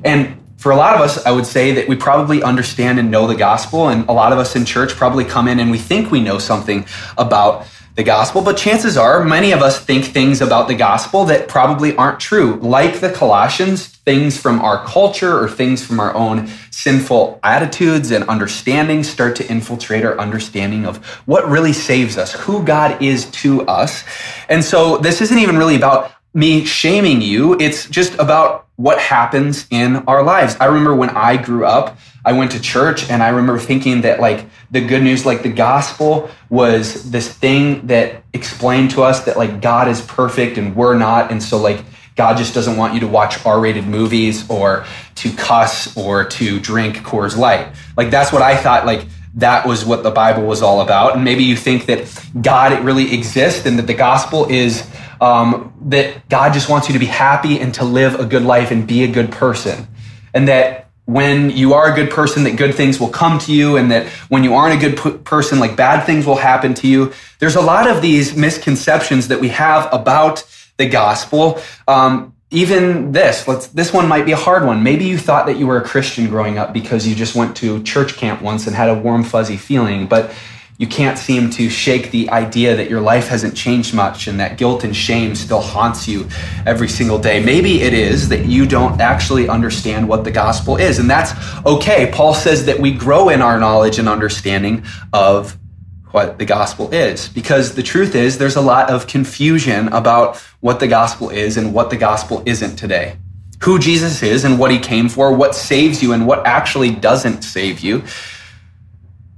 And 0.03 0.41
for 0.57 0.71
a 0.71 0.75
lot 0.75 0.95
of 0.95 1.01
us, 1.01 1.23
I 1.27 1.31
would 1.31 1.45
say 1.45 1.73
that 1.73 1.87
we 1.87 1.95
probably 1.95 2.41
understand 2.41 2.97
and 2.97 3.11
know 3.11 3.27
the 3.27 3.35
gospel, 3.35 3.89
and 3.89 4.09
a 4.09 4.11
lot 4.11 4.33
of 4.33 4.39
us 4.39 4.55
in 4.55 4.65
church 4.65 4.95
probably 4.95 5.25
come 5.25 5.47
in 5.47 5.59
and 5.59 5.69
we 5.69 5.77
think 5.77 6.09
we 6.09 6.21
know 6.21 6.39
something 6.39 6.87
about 7.19 7.67
the 7.95 8.03
gospel, 8.03 8.41
but 8.41 8.57
chances 8.57 8.97
are 8.97 9.23
many 9.23 9.53
of 9.53 9.61
us 9.61 9.79
think 9.79 10.03
things 10.03 10.41
about 10.41 10.67
the 10.67 10.75
gospel 10.75 11.23
that 11.25 11.47
probably 11.47 11.95
aren't 11.95 12.19
true. 12.19 12.55
Like 12.55 12.99
the 12.99 13.09
Colossians, 13.09 13.87
things 13.87 14.37
from 14.37 14.61
our 14.61 14.83
culture 14.85 15.41
or 15.41 15.49
things 15.49 15.83
from 15.85 16.01
our 16.01 16.13
own 16.13 16.47
sinful 16.71 17.39
attitudes 17.41 18.11
and 18.11 18.25
understandings 18.27 19.07
start 19.09 19.37
to 19.37 19.49
infiltrate 19.49 20.03
our 20.03 20.17
understanding 20.19 20.85
of 20.85 20.97
what 21.25 21.47
really 21.47 21.71
saves 21.71 22.17
us, 22.17 22.33
who 22.33 22.63
God 22.63 23.01
is 23.01 23.31
to 23.31 23.65
us. 23.65 24.03
And 24.49 24.61
so 24.61 24.97
this 24.97 25.21
isn't 25.21 25.39
even 25.39 25.57
really 25.57 25.77
about 25.77 26.11
me 26.33 26.65
shaming 26.65 27.21
you. 27.21 27.57
It's 27.61 27.87
just 27.87 28.13
about 28.15 28.67
what 28.75 28.99
happens 28.99 29.67
in 29.71 29.97
our 29.99 30.21
lives. 30.21 30.57
I 30.59 30.65
remember 30.65 30.93
when 30.93 31.11
I 31.11 31.37
grew 31.37 31.65
up, 31.65 31.97
I 32.25 32.33
went 32.33 32.51
to 32.53 32.59
church 32.59 33.09
and 33.09 33.21
I 33.21 33.29
remember 33.29 33.59
thinking 33.59 34.01
that 34.01 34.19
like 34.19 34.47
the 34.71 34.81
good 34.81 35.03
news, 35.03 35.25
like 35.25 35.43
the 35.43 35.51
gospel 35.51 36.29
was 36.49 37.11
this 37.11 37.31
thing 37.31 37.85
that 37.87 38.23
explained 38.33 38.91
to 38.91 39.03
us 39.03 39.25
that 39.25 39.37
like 39.37 39.61
God 39.61 39.87
is 39.87 40.01
perfect 40.01 40.57
and 40.57 40.75
we're 40.75 40.97
not. 40.97 41.31
And 41.31 41.41
so 41.41 41.57
like 41.57 41.85
God 42.15 42.37
just 42.37 42.55
doesn't 42.55 42.77
want 42.77 42.95
you 42.95 42.99
to 43.01 43.07
watch 43.07 43.45
R 43.45 43.59
rated 43.59 43.85
movies 43.85 44.49
or 44.49 44.85
to 45.15 45.31
cuss 45.33 45.95
or 45.95 46.25
to 46.25 46.59
drink 46.59 46.97
Coors 46.97 47.37
Light. 47.37 47.67
Like 47.95 48.09
that's 48.09 48.33
what 48.33 48.41
I 48.41 48.57
thought 48.57 48.87
like 48.87 49.05
that 49.35 49.67
was 49.67 49.85
what 49.85 50.01
the 50.01 50.11
Bible 50.11 50.43
was 50.43 50.63
all 50.63 50.81
about. 50.81 51.15
And 51.15 51.23
maybe 51.23 51.43
you 51.43 51.55
think 51.55 51.85
that 51.85 52.11
God 52.41 52.83
really 52.83 53.13
exists 53.13 53.65
and 53.67 53.77
that 53.77 53.85
the 53.85 53.93
gospel 53.93 54.49
is 54.49 54.89
um, 55.21 55.73
that 55.89 56.27
God 56.29 56.53
just 56.53 56.69
wants 56.69 56.87
you 56.87 56.93
to 56.93 56.99
be 56.99 57.05
happy 57.05 57.59
and 57.59 57.73
to 57.75 57.85
live 57.85 58.19
a 58.19 58.25
good 58.25 58.43
life 58.43 58.71
and 58.71 58.87
be 58.87 59.03
a 59.03 59.07
good 59.07 59.31
person. 59.31 59.87
And 60.33 60.47
that 60.47 60.84
when 61.05 61.51
you 61.51 61.73
are 61.73 61.91
a 61.91 61.95
good 61.95 62.09
person, 62.09 62.43
that 62.43 62.55
good 62.55 62.73
things 62.73 62.99
will 62.99 63.09
come 63.09 63.37
to 63.39 63.53
you, 63.53 63.77
and 63.77 63.91
that 63.91 64.07
when 64.29 64.43
you 64.43 64.55
aren't 64.55 64.83
a 64.83 64.89
good 64.89 65.23
person, 65.23 65.59
like 65.59 65.75
bad 65.75 66.05
things 66.05 66.25
will 66.25 66.37
happen 66.37 66.73
to 66.75 66.87
you. 66.87 67.13
There's 67.39 67.55
a 67.55 67.61
lot 67.61 67.87
of 67.89 68.01
these 68.01 68.35
misconceptions 68.35 69.27
that 69.27 69.39
we 69.39 69.49
have 69.49 69.87
about 69.93 70.43
the 70.77 70.87
gospel. 70.87 71.61
Um, 71.87 72.33
even 72.51 73.11
this, 73.11 73.47
let's, 73.47 73.67
this 73.67 73.91
one 73.91 74.07
might 74.07 74.25
be 74.25 74.31
a 74.31 74.37
hard 74.37 74.65
one. 74.65 74.83
Maybe 74.83 75.05
you 75.05 75.17
thought 75.17 75.45
that 75.47 75.57
you 75.57 75.67
were 75.67 75.77
a 75.77 75.83
Christian 75.83 76.27
growing 76.27 76.57
up 76.57 76.73
because 76.73 77.07
you 77.07 77.13
just 77.13 77.35
went 77.35 77.57
to 77.57 77.83
church 77.83 78.15
camp 78.15 78.41
once 78.41 78.65
and 78.65 78.75
had 78.75 78.89
a 78.89 78.95
warm, 78.95 79.23
fuzzy 79.23 79.57
feeling, 79.57 80.07
but 80.07 80.31
you 80.77 80.87
can't 80.87 81.17
seem 81.17 81.49
to 81.51 81.69
shake 81.69 82.11
the 82.11 82.29
idea 82.29 82.75
that 82.75 82.89
your 82.89 82.99
life 82.99 83.29
hasn't 83.29 83.55
changed 83.55 83.93
much 83.93 84.27
and 84.27 84.39
that 84.41 84.57
guilt 84.57 84.83
and 84.83 84.93
shame 84.95 85.33
still 85.33 85.61
haunts 85.61 86.05
you 86.07 86.27
every 86.65 86.89
single 86.89 87.17
day. 87.17 87.41
Maybe 87.43 87.81
it 87.81 87.93
is 87.93 88.27
that 88.29 88.45
you 88.45 88.65
don't 88.65 88.99
actually 88.99 89.47
understand 89.47 90.07
what 90.07 90.25
the 90.25 90.31
gospel 90.31 90.75
is, 90.75 90.99
and 90.99 91.09
that's 91.09 91.31
okay. 91.65 92.11
Paul 92.13 92.33
says 92.33 92.65
that 92.65 92.79
we 92.79 92.91
grow 92.91 93.29
in 93.29 93.41
our 93.41 93.57
knowledge 93.57 93.99
and 93.99 94.09
understanding 94.09 94.83
of 95.13 95.57
what 96.11 96.39
the 96.39 96.45
gospel 96.45 96.93
is. 96.93 97.29
Because 97.29 97.75
the 97.75 97.83
truth 97.83 98.15
is, 98.15 98.37
there's 98.37 98.55
a 98.55 98.61
lot 98.61 98.89
of 98.89 99.07
confusion 99.07 99.87
about 99.89 100.37
what 100.59 100.79
the 100.79 100.87
gospel 100.87 101.29
is 101.29 101.57
and 101.57 101.73
what 101.73 101.89
the 101.89 101.97
gospel 101.97 102.43
isn't 102.45 102.75
today. 102.77 103.17
Who 103.61 103.79
Jesus 103.79 104.23
is 104.23 104.43
and 104.43 104.59
what 104.59 104.71
he 104.71 104.79
came 104.79 105.09
for, 105.09 105.33
what 105.33 105.55
saves 105.55 106.01
you 106.03 106.11
and 106.11 106.27
what 106.27 106.45
actually 106.45 106.91
doesn't 106.91 107.43
save 107.43 107.79
you. 107.79 108.03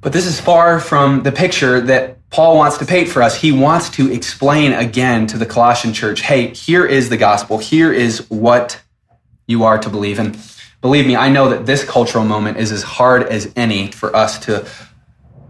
But 0.01 0.13
this 0.13 0.25
is 0.25 0.39
far 0.39 0.79
from 0.79 1.23
the 1.23 1.31
picture 1.31 1.81
that 1.81 2.29
Paul 2.29 2.57
wants 2.57 2.77
to 2.77 2.85
paint 2.85 3.09
for 3.09 3.21
us. 3.21 3.35
He 3.35 3.51
wants 3.51 3.89
to 3.91 4.11
explain 4.11 4.73
again 4.73 5.27
to 5.27 5.37
the 5.37 5.45
Colossian 5.45 5.93
church 5.93 6.21
hey, 6.21 6.53
here 6.53 6.85
is 6.85 7.09
the 7.09 7.17
gospel, 7.17 7.57
here 7.57 7.91
is 7.91 8.29
what 8.29 8.81
you 9.47 9.63
are 9.63 9.77
to 9.79 9.89
believe. 9.89 10.19
And 10.19 10.37
believe 10.81 11.07
me, 11.07 11.15
I 11.15 11.29
know 11.29 11.49
that 11.49 11.65
this 11.65 11.83
cultural 11.83 12.25
moment 12.25 12.57
is 12.57 12.71
as 12.71 12.83
hard 12.83 13.23
as 13.23 13.51
any 13.55 13.91
for 13.91 14.15
us 14.15 14.39
to 14.39 14.67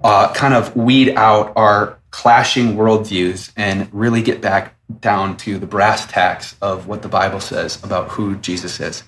uh, 0.04 0.34
kind 0.34 0.54
of 0.54 0.76
weed 0.76 1.16
out 1.16 1.54
our 1.56 2.00
clashing 2.12 2.76
worldviews 2.76 3.52
and 3.58 3.90
really 3.92 4.22
get 4.22 4.42
back 4.42 4.76
down 5.02 5.36
to 5.38 5.60
the 5.60 5.68
brass 5.68 6.06
tacks 6.06 6.56
of 6.62 6.88
what 6.88 7.02
the 7.02 7.10
Bible 7.10 7.42
says 7.42 7.84
about 7.84 8.10
who 8.10 8.38
Jesus 8.38 8.80
is. 8.80 9.04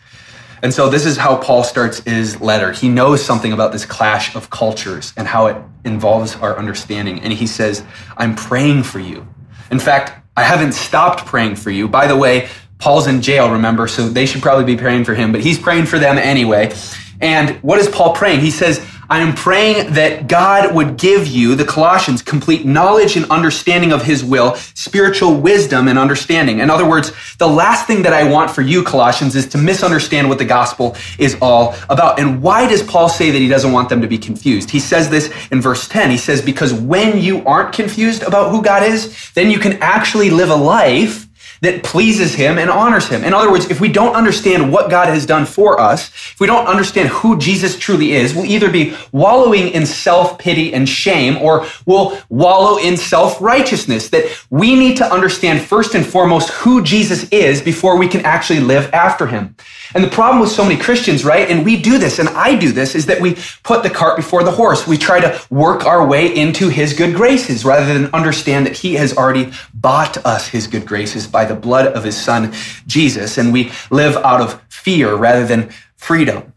And 0.61 0.73
so 0.73 0.89
this 0.89 1.05
is 1.05 1.17
how 1.17 1.37
Paul 1.37 1.63
starts 1.63 1.99
his 1.99 2.39
letter. 2.41 2.71
He 2.71 2.89
knows 2.89 3.23
something 3.23 3.53
about 3.53 3.71
this 3.71 3.85
clash 3.85 4.35
of 4.35 4.49
cultures 4.49 5.13
and 5.15 5.27
how 5.27 5.47
it 5.47 5.57
involves 5.85 6.35
our 6.35 6.57
understanding. 6.57 7.21
And 7.21 7.31
he 7.31 7.47
says, 7.47 7.83
I'm 8.17 8.35
praying 8.35 8.83
for 8.83 8.99
you. 8.99 9.27
In 9.71 9.79
fact, 9.79 10.21
I 10.35 10.43
haven't 10.43 10.73
stopped 10.73 11.25
praying 11.25 11.55
for 11.55 11.71
you. 11.71 11.87
By 11.87 12.07
the 12.07 12.15
way, 12.15 12.49
Paul's 12.77 13.07
in 13.07 13.21
jail, 13.21 13.51
remember, 13.51 13.87
so 13.87 14.07
they 14.07 14.25
should 14.25 14.41
probably 14.41 14.63
be 14.63 14.79
praying 14.79 15.03
for 15.03 15.13
him, 15.13 15.31
but 15.31 15.41
he's 15.41 15.59
praying 15.59 15.85
for 15.85 15.99
them 15.99 16.17
anyway. 16.17 16.73
And 17.21 17.61
what 17.61 17.79
is 17.79 17.89
Paul 17.89 18.13
praying? 18.13 18.39
He 18.39 18.51
says, 18.51 18.85
I 19.09 19.21
am 19.21 19.33
praying 19.33 19.93
that 19.93 20.27
God 20.27 20.75
would 20.75 20.97
give 20.97 21.25
you, 21.25 21.55
the 21.55 21.65
Colossians, 21.65 22.21
complete 22.21 22.63
knowledge 22.63 23.15
and 23.15 23.25
understanding 23.31 23.91
of 23.91 24.03
his 24.03 24.23
will, 24.23 24.55
spiritual 24.75 25.35
wisdom 25.35 25.87
and 25.87 25.97
understanding. 25.97 26.59
In 26.59 26.69
other 26.69 26.87
words, 26.87 27.11
the 27.39 27.47
last 27.47 27.87
thing 27.87 28.03
that 28.03 28.13
I 28.13 28.29
want 28.29 28.51
for 28.51 28.61
you, 28.61 28.83
Colossians, 28.83 29.35
is 29.35 29.47
to 29.47 29.57
misunderstand 29.57 30.29
what 30.29 30.37
the 30.37 30.45
gospel 30.45 30.95
is 31.17 31.35
all 31.41 31.75
about. 31.89 32.19
And 32.19 32.43
why 32.43 32.67
does 32.67 32.83
Paul 32.83 33.09
say 33.09 33.31
that 33.31 33.39
he 33.39 33.47
doesn't 33.47 33.71
want 33.71 33.89
them 33.89 34.01
to 34.01 34.07
be 34.07 34.17
confused? 34.19 34.69
He 34.69 34.79
says 34.79 35.09
this 35.09 35.33
in 35.51 35.59
verse 35.59 35.87
10. 35.87 36.11
He 36.11 36.17
says, 36.17 36.41
because 36.41 36.71
when 36.73 37.19
you 37.19 37.43
aren't 37.47 37.73
confused 37.73 38.21
about 38.21 38.51
who 38.51 38.61
God 38.61 38.83
is, 38.83 39.31
then 39.33 39.49
you 39.49 39.57
can 39.57 39.81
actually 39.81 40.29
live 40.29 40.51
a 40.51 40.55
life 40.55 41.28
that 41.61 41.83
pleases 41.83 42.35
him 42.35 42.57
and 42.57 42.69
honors 42.69 43.07
him. 43.07 43.23
In 43.23 43.33
other 43.33 43.51
words, 43.51 43.69
if 43.69 43.79
we 43.79 43.91
don't 43.91 44.15
understand 44.15 44.71
what 44.71 44.89
God 44.89 45.07
has 45.07 45.25
done 45.25 45.45
for 45.45 45.79
us, 45.79 46.07
if 46.07 46.39
we 46.39 46.47
don't 46.47 46.67
understand 46.67 47.09
who 47.09 47.37
Jesus 47.37 47.77
truly 47.77 48.13
is, 48.13 48.33
we'll 48.33 48.45
either 48.45 48.71
be 48.71 48.95
wallowing 49.11 49.69
in 49.69 49.85
self 49.85 50.37
pity 50.39 50.73
and 50.73 50.87
shame 50.87 51.37
or 51.37 51.65
we'll 51.85 52.17
wallow 52.29 52.77
in 52.77 52.97
self 52.97 53.41
righteousness. 53.41 54.09
That 54.09 54.25
we 54.49 54.75
need 54.75 54.97
to 54.97 55.05
understand 55.05 55.61
first 55.61 55.95
and 55.95 56.05
foremost 56.05 56.49
who 56.49 56.83
Jesus 56.83 57.27
is 57.29 57.61
before 57.61 57.97
we 57.97 58.07
can 58.07 58.25
actually 58.25 58.59
live 58.59 58.89
after 58.93 59.27
him. 59.27 59.55
And 59.95 60.03
the 60.03 60.09
problem 60.09 60.39
with 60.39 60.51
so 60.51 60.63
many 60.63 60.79
Christians, 60.79 61.25
right? 61.25 61.49
And 61.49 61.65
we 61.65 61.81
do 61.81 61.97
this, 61.97 62.19
and 62.19 62.29
I 62.29 62.55
do 62.55 62.71
this, 62.71 62.93
is 62.93 63.07
that 63.07 63.19
we 63.19 63.37
put 63.63 63.81
the 63.81 63.89
cart 63.89 64.17
before 64.17 64.43
the 64.43 64.51
horse. 64.51 64.85
We 64.85 64.97
try 64.97 65.19
to 65.19 65.41
work 65.49 65.85
our 65.85 66.05
way 66.05 66.35
into 66.35 66.69
his 66.69 66.93
good 66.93 67.15
graces 67.15 67.65
rather 67.65 67.91
than 67.91 68.13
understand 68.13 68.67
that 68.67 68.77
he 68.77 68.93
has 68.95 69.17
already 69.17 69.51
bought 69.73 70.23
us 70.25 70.47
his 70.47 70.67
good 70.67 70.85
graces 70.85 71.25
by 71.25 71.45
the 71.49 71.55
blood 71.55 71.87
of 71.87 72.05
his 72.05 72.15
son, 72.15 72.53
Jesus. 72.87 73.37
And 73.37 73.51
we 73.51 73.71
live 73.91 74.15
out 74.17 74.39
of 74.39 74.61
fear 74.69 75.13
rather 75.13 75.45
than 75.45 75.71
freedom. 75.97 76.53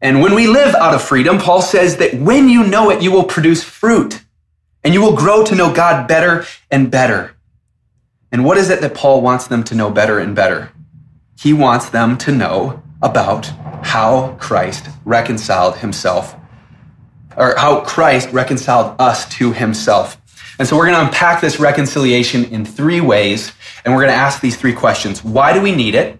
And 0.00 0.22
when 0.22 0.36
we 0.36 0.46
live 0.46 0.76
out 0.76 0.94
of 0.94 1.02
freedom, 1.02 1.38
Paul 1.38 1.60
says 1.60 1.96
that 1.96 2.14
when 2.14 2.48
you 2.48 2.64
know 2.64 2.90
it, 2.90 3.02
you 3.02 3.10
will 3.10 3.24
produce 3.24 3.64
fruit 3.64 4.22
and 4.84 4.94
you 4.94 5.02
will 5.02 5.16
grow 5.16 5.44
to 5.44 5.56
know 5.56 5.74
God 5.74 6.06
better 6.06 6.46
and 6.70 6.88
better. 6.88 7.34
And 8.30 8.44
what 8.44 8.58
is 8.58 8.70
it 8.70 8.80
that 8.80 8.94
Paul 8.94 9.20
wants 9.22 9.48
them 9.48 9.64
to 9.64 9.74
know 9.74 9.90
better 9.90 10.20
and 10.20 10.36
better? 10.36 10.70
He 11.38 11.52
wants 11.52 11.88
them 11.88 12.16
to 12.18 12.32
know 12.32 12.82
about 13.02 13.46
how 13.84 14.36
Christ 14.40 14.86
reconciled 15.04 15.78
himself, 15.78 16.36
or 17.36 17.54
how 17.56 17.80
Christ 17.80 18.30
reconciled 18.32 18.96
us 19.00 19.28
to 19.36 19.52
himself. 19.52 20.20
And 20.58 20.66
so 20.66 20.76
we're 20.76 20.86
going 20.86 20.98
to 20.98 21.06
unpack 21.06 21.40
this 21.40 21.60
reconciliation 21.60 22.44
in 22.46 22.64
three 22.64 23.00
ways, 23.00 23.52
and 23.84 23.94
we're 23.94 24.00
going 24.00 24.12
to 24.12 24.18
ask 24.18 24.40
these 24.40 24.56
three 24.56 24.72
questions. 24.72 25.22
Why 25.22 25.52
do 25.52 25.60
we 25.60 25.72
need 25.72 25.94
it? 25.94 26.18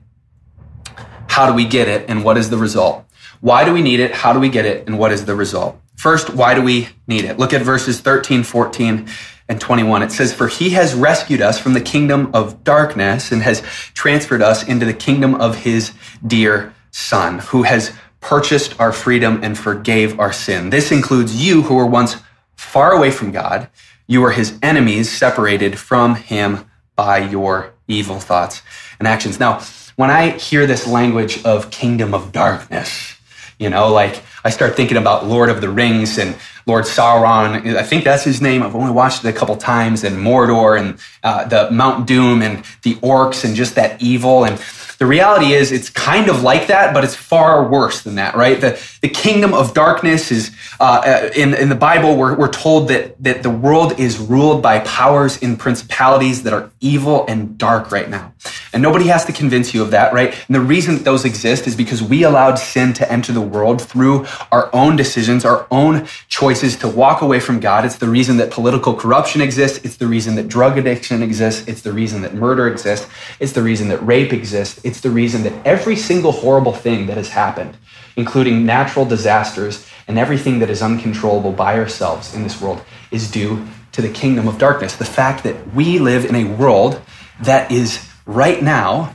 How 1.27 1.47
do 1.47 1.55
we 1.55 1.67
get 1.67 1.89
it? 1.89 2.09
And 2.09 2.25
what 2.25 2.39
is 2.39 2.49
the 2.49 2.57
result? 2.57 3.05
Why 3.41 3.65
do 3.65 3.73
we 3.73 3.83
need 3.83 4.01
it? 4.01 4.13
How 4.13 4.33
do 4.33 4.39
we 4.39 4.49
get 4.49 4.65
it? 4.65 4.87
And 4.87 4.99
what 4.99 5.11
is 5.11 5.25
the 5.25 5.35
result? 5.35 5.81
First, 5.97 6.31
why 6.31 6.55
do 6.55 6.63
we 6.63 6.89
need 7.09 7.25
it? 7.25 7.39
Look 7.39 7.53
at 7.53 7.63
verses 7.63 8.01
13, 8.01 8.45
14, 8.45 9.09
and 9.49 9.61
21. 9.61 10.03
It 10.03 10.13
says, 10.13 10.33
For 10.33 10.47
he 10.47 10.71
has 10.71 10.95
rescued 10.95 11.41
us 11.41 11.59
from 11.59 11.73
the 11.73 11.81
kingdom 11.81 12.31
of 12.33 12.63
darkness 12.63 13.33
and 13.33 13.43
has 13.43 13.61
transferred 13.95 14.43
us 14.43 14.67
into 14.67 14.87
the 14.87 14.95
kingdom 14.95 15.35
of 15.35 15.57
his 15.57 15.93
dear 16.25 16.75
Son, 16.93 17.41
who 17.41 17.65
has 17.65 17.93
purchased 18.21 18.79
our 18.81 18.93
freedom 18.93 19.41
and 19.43 19.59
forgave 19.59 20.19
our 20.21 20.33
sin. 20.33 20.71
This 20.71 20.93
includes 20.93 21.45
you 21.45 21.63
who 21.63 21.75
were 21.75 21.87
once 21.87 22.17
far 22.57 22.93
away 22.93 23.11
from 23.11 23.33
God 23.33 23.69
you 24.09 24.25
are 24.25 24.33
his 24.33 24.59
enemies, 24.63 25.11
separated 25.11 25.79
from 25.79 26.17
him 26.17 26.69
by 26.97 27.19
your 27.19 27.75
evil 27.87 28.19
thoughts 28.19 28.63
and 28.99 29.07
actions. 29.07 29.39
Now, 29.39 29.61
when 29.97 30.11
I 30.11 30.31
hear 30.31 30.67
this 30.67 30.87
language 30.87 31.45
of 31.45 31.71
kingdom 31.71 32.15
of 32.15 32.33
darkness, 32.33 33.15
you 33.59 33.69
know, 33.69 33.93
like 33.93 34.23
I 34.45 34.51
start 34.51 34.77
thinking 34.77 34.97
about 34.97 35.27
Lord 35.27 35.51
of 35.51 35.61
the 35.61 35.69
Rings 35.69 36.17
and 36.17 36.37
Lord 36.67 36.85
Sauron. 36.85 37.77
I 37.77 37.83
think 37.83 38.05
that's 38.05 38.25
his 38.25 38.41
name. 38.41 38.63
I've 38.63 38.77
only 38.77 38.93
watched 38.93 39.25
it 39.25 39.29
a 39.29 39.33
couple 39.33 39.57
times, 39.57 40.05
and 40.05 40.17
Mordor 40.17 40.79
and 40.79 40.99
uh, 41.23 41.45
the 41.45 41.71
Mount 41.71 42.07
Doom 42.07 42.41
and 42.41 42.65
the 42.83 42.95
orcs 42.97 43.45
and 43.45 43.57
just 43.57 43.75
that 43.75 44.01
evil. 44.01 44.45
And 44.45 44.59
the 44.99 45.07
reality 45.07 45.53
is, 45.53 45.71
it's 45.71 45.91
kind 45.91 46.29
of 46.29 46.43
like 46.43 46.67
that, 46.67 46.93
but 46.93 47.05
it's 47.05 47.15
far 47.15 47.69
worse 47.69 48.03
than 48.03 48.17
that, 48.17 48.35
right? 48.35 48.61
The, 48.61 48.81
the 49.01 49.09
kingdom 49.09 49.55
of 49.55 49.73
darkness 49.73 50.33
is, 50.33 50.51
uh, 50.81 51.31
in, 51.37 51.55
in 51.55 51.69
the 51.69 51.77
Bible, 51.77 52.17
we're, 52.17 52.37
we're 52.37 52.51
told 52.51 52.89
that, 52.89 53.23
that 53.23 53.45
the 53.45 53.51
world 53.51 53.99
is 54.01 54.19
ruled 54.19 54.61
by 54.61 54.81
powers 54.81 55.41
and 55.41 55.59
principalities 55.59 56.43
that 56.43 56.53
are 56.53 56.71
evil 56.81 57.25
and 57.29 57.57
dark 57.57 57.93
right 57.93 58.09
now. 58.09 58.33
And 58.73 58.83
nobody 58.83 59.07
has 59.07 59.25
to 59.27 59.33
convince 59.33 59.73
you 59.73 59.83
of 59.83 59.93
that, 59.93 60.13
right? 60.13 60.35
And 60.47 60.55
the 60.55 60.61
reason 60.61 60.97
that 60.97 61.05
those 61.05 61.25
exist 61.25 61.67
is 61.67 61.77
because 61.77 62.03
we 62.03 62.25
allowed 62.25 62.57
sin 62.57 62.93
to 62.95 63.11
enter 63.11 63.33
the 63.33 63.41
world 63.41 63.81
through 63.81 64.27
our 64.51 64.69
own 64.75 64.97
decisions, 64.97 65.45
our 65.45 65.67
own 65.71 66.07
choices 66.29 66.77
to 66.77 66.89
walk 66.89 67.23
away 67.23 67.41
from 67.41 67.61
God. 67.61 67.85
It's 67.85 67.97
the 67.97 68.09
reason 68.09 68.37
that 68.39 68.51
political 68.51 68.95
corruption 68.95 69.41
exists. 69.41 69.85
It's 69.85 69.97
the 69.97 70.07
reason 70.07 70.35
that 70.37 70.49
drug 70.49 70.77
addiction 70.77 71.23
exists. 71.23 71.67
It's 71.69 71.83
the 71.83 71.93
reason 71.93 72.23
that 72.23 72.35
murder 72.35 72.69
exists. 72.69 73.09
It's 73.41 73.53
the 73.53 73.63
reason 73.63 73.89
that 73.89 74.05
rape 74.05 74.33
exists. 74.33 74.81
It's 74.89 75.01
the 75.01 75.11
reason 75.11 75.43
that 75.43 75.53
every 75.67 75.97
single 75.97 76.33
horrible 76.33 76.73
thing 76.73 77.09
that 77.09 77.19
has 77.19 77.29
happened, 77.29 77.77
including 78.17 78.65
natural 78.65 79.05
disasters 79.05 79.87
and 80.09 80.19
everything 80.19 80.61
that 80.61 80.71
is 80.71 80.81
uncontrollable 80.81 81.53
by 81.53 81.79
ourselves 81.79 82.35
in 82.35 82.43
this 82.43 82.59
world, 82.59 82.81
is 83.11 83.31
due 83.31 83.69
to 83.93 84.01
the 84.01 84.09
kingdom 84.09 84.49
of 84.49 84.57
darkness. 84.57 84.97
The 84.97 85.05
fact 85.05 85.45
that 85.45 85.75
we 85.75 85.99
live 85.99 86.25
in 86.25 86.35
a 86.35 86.45
world 86.45 87.03
that 87.43 87.71
is 87.71 88.03
right 88.25 88.63
now 88.63 89.15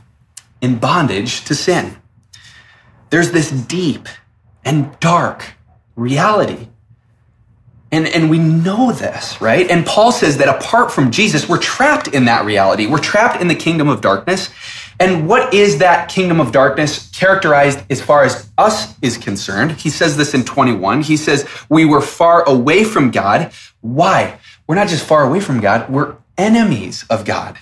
in 0.61 0.77
bondage 0.77 1.43
to 1.45 1.55
sin. 1.55 1.97
There's 3.09 3.31
this 3.31 3.49
deep 3.49 4.07
and 4.63 4.95
dark 4.99 5.55
reality 5.95 6.67
and, 7.93 8.07
and 8.07 8.27
we 8.27 8.39
know 8.39 8.91
this, 8.91 9.39
right? 9.39 9.69
And 9.69 9.85
Paul 9.85 10.11
says 10.11 10.37
that 10.37 10.49
apart 10.49 10.91
from 10.91 11.11
Jesus, 11.11 11.47
we're 11.47 11.59
trapped 11.59 12.07
in 12.07 12.25
that 12.25 12.43
reality. 12.43 12.87
We're 12.87 12.97
trapped 12.97 13.39
in 13.39 13.47
the 13.47 13.55
kingdom 13.55 13.87
of 13.87 14.01
darkness. 14.01 14.49
And 14.99 15.27
what 15.27 15.53
is 15.53 15.79
that 15.79 16.09
kingdom 16.09 16.39
of 16.39 16.51
darkness 16.51 17.09
characterized 17.11 17.79
as 17.89 18.01
far 18.01 18.23
as 18.23 18.49
us 18.57 18.97
is 19.01 19.17
concerned? 19.17 19.71
He 19.73 19.89
says 19.89 20.17
this 20.17 20.33
in 20.33 20.43
21. 20.43 21.01
He 21.01 21.17
says, 21.17 21.47
We 21.69 21.85
were 21.85 22.01
far 22.01 22.43
away 22.47 22.83
from 22.83 23.11
God. 23.11 23.51
Why? 23.81 24.39
We're 24.67 24.75
not 24.75 24.87
just 24.87 25.05
far 25.05 25.23
away 25.23 25.39
from 25.39 25.59
God, 25.59 25.89
we're 25.89 26.15
enemies 26.37 27.05
of 27.09 27.25
God. 27.25 27.57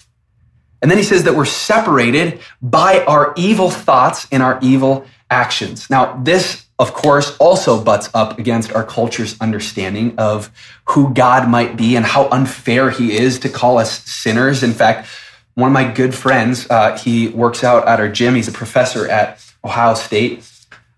And 0.81 0.89
then 0.89 0.97
he 0.97 1.03
says 1.03 1.23
that 1.23 1.35
we're 1.35 1.45
separated 1.45 2.39
by 2.61 3.03
our 3.05 3.33
evil 3.37 3.69
thoughts 3.69 4.27
and 4.31 4.41
our 4.41 4.59
evil 4.61 5.05
actions. 5.29 5.89
Now, 5.89 6.19
this, 6.23 6.65
of 6.79 6.93
course, 6.93 7.37
also 7.37 7.83
butts 7.83 8.09
up 8.13 8.39
against 8.39 8.73
our 8.73 8.83
culture's 8.83 9.39
understanding 9.39 10.15
of 10.17 10.51
who 10.85 11.13
God 11.13 11.47
might 11.47 11.77
be 11.77 11.95
and 11.95 12.05
how 12.05 12.27
unfair 12.29 12.89
he 12.89 13.15
is 13.15 13.39
to 13.39 13.49
call 13.49 13.77
us 13.77 14.03
sinners. 14.03 14.63
In 14.63 14.73
fact, 14.73 15.07
one 15.55 15.67
of 15.67 15.73
my 15.73 15.91
good 15.91 16.15
friends, 16.15 16.69
uh, 16.69 16.97
he 16.97 17.27
works 17.29 17.63
out 17.63 17.87
at 17.87 17.99
our 17.99 18.09
gym. 18.09 18.35
He's 18.35 18.47
a 18.47 18.53
professor 18.53 19.07
at 19.07 19.43
Ohio 19.63 19.93
State, 19.93 20.49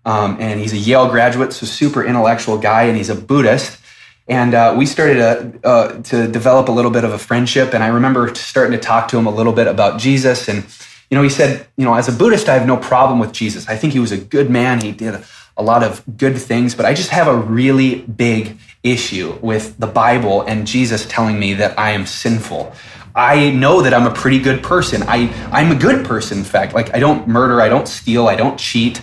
um, 0.04 0.36
and 0.40 0.60
he's 0.60 0.72
a 0.72 0.76
Yale 0.76 1.08
graduate, 1.08 1.52
so 1.52 1.66
super 1.66 2.04
intellectual 2.04 2.58
guy, 2.58 2.84
and 2.84 2.96
he's 2.96 3.10
a 3.10 3.14
Buddhist. 3.14 3.78
And 4.26 4.54
uh, 4.54 4.74
we 4.76 4.86
started 4.86 5.14
to, 5.14 5.68
uh, 5.68 6.02
to 6.02 6.28
develop 6.28 6.68
a 6.68 6.72
little 6.72 6.90
bit 6.90 7.04
of 7.04 7.12
a 7.12 7.18
friendship. 7.18 7.74
And 7.74 7.84
I 7.84 7.88
remember 7.88 8.34
starting 8.34 8.72
to 8.72 8.78
talk 8.78 9.08
to 9.08 9.18
him 9.18 9.26
a 9.26 9.30
little 9.30 9.52
bit 9.52 9.66
about 9.66 10.00
Jesus. 10.00 10.48
And, 10.48 10.64
you 11.10 11.16
know, 11.16 11.22
he 11.22 11.28
said, 11.28 11.66
you 11.76 11.84
know, 11.84 11.94
as 11.94 12.08
a 12.08 12.12
Buddhist, 12.12 12.48
I 12.48 12.54
have 12.54 12.66
no 12.66 12.78
problem 12.78 13.18
with 13.18 13.32
Jesus. 13.32 13.68
I 13.68 13.76
think 13.76 13.92
he 13.92 13.98
was 13.98 14.12
a 14.12 14.16
good 14.16 14.48
man. 14.48 14.80
He 14.80 14.92
did 14.92 15.14
a, 15.14 15.24
a 15.58 15.62
lot 15.62 15.82
of 15.82 16.02
good 16.16 16.38
things, 16.38 16.74
but 16.74 16.86
I 16.86 16.94
just 16.94 17.10
have 17.10 17.28
a 17.28 17.36
really 17.36 18.00
big 18.00 18.56
issue 18.82 19.38
with 19.42 19.78
the 19.78 19.86
Bible 19.86 20.42
and 20.42 20.66
Jesus 20.66 21.06
telling 21.06 21.38
me 21.38 21.54
that 21.54 21.78
I 21.78 21.90
am 21.90 22.06
sinful. 22.06 22.72
I 23.14 23.50
know 23.50 23.80
that 23.82 23.94
I'm 23.94 24.06
a 24.06 24.12
pretty 24.12 24.40
good 24.40 24.62
person. 24.62 25.02
I, 25.04 25.32
I'm 25.52 25.70
a 25.70 25.76
good 25.76 26.04
person, 26.04 26.38
in 26.38 26.44
fact. 26.44 26.74
Like, 26.74 26.94
I 26.94 26.98
don't 26.98 27.28
murder, 27.28 27.60
I 27.60 27.68
don't 27.68 27.86
steal, 27.86 28.26
I 28.26 28.34
don't 28.34 28.58
cheat, 28.58 29.00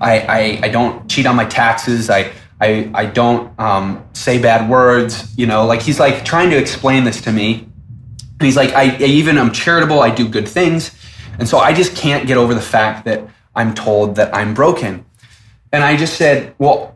I, 0.00 0.18
I, 0.20 0.60
I 0.64 0.68
don't 0.68 1.08
cheat 1.08 1.26
on 1.26 1.36
my 1.36 1.44
taxes, 1.44 2.10
I, 2.10 2.32
I, 2.60 2.90
I 2.94 3.06
don't 3.06 3.58
um, 3.60 4.04
say 4.14 4.40
bad 4.40 4.68
words, 4.68 5.36
you 5.36 5.46
know, 5.46 5.64
like 5.66 5.82
he's 5.82 6.00
like 6.00 6.24
trying 6.24 6.50
to 6.50 6.58
explain 6.58 7.04
this 7.04 7.20
to 7.22 7.32
me. 7.32 7.68
And 8.18 8.42
he's 8.42 8.56
like, 8.56 8.70
I, 8.70 8.96
even 8.96 9.38
I'm 9.38 9.52
charitable, 9.52 10.00
I 10.00 10.10
do 10.10 10.28
good 10.28 10.48
things. 10.48 10.96
And 11.38 11.48
so 11.48 11.58
I 11.58 11.72
just 11.72 11.96
can't 11.96 12.26
get 12.26 12.36
over 12.36 12.54
the 12.54 12.60
fact 12.60 13.04
that 13.04 13.28
I'm 13.54 13.74
told 13.74 14.16
that 14.16 14.34
I'm 14.34 14.54
broken. 14.54 15.04
And 15.72 15.82
I 15.82 15.96
just 15.96 16.16
said, 16.16 16.54
well, 16.58 16.91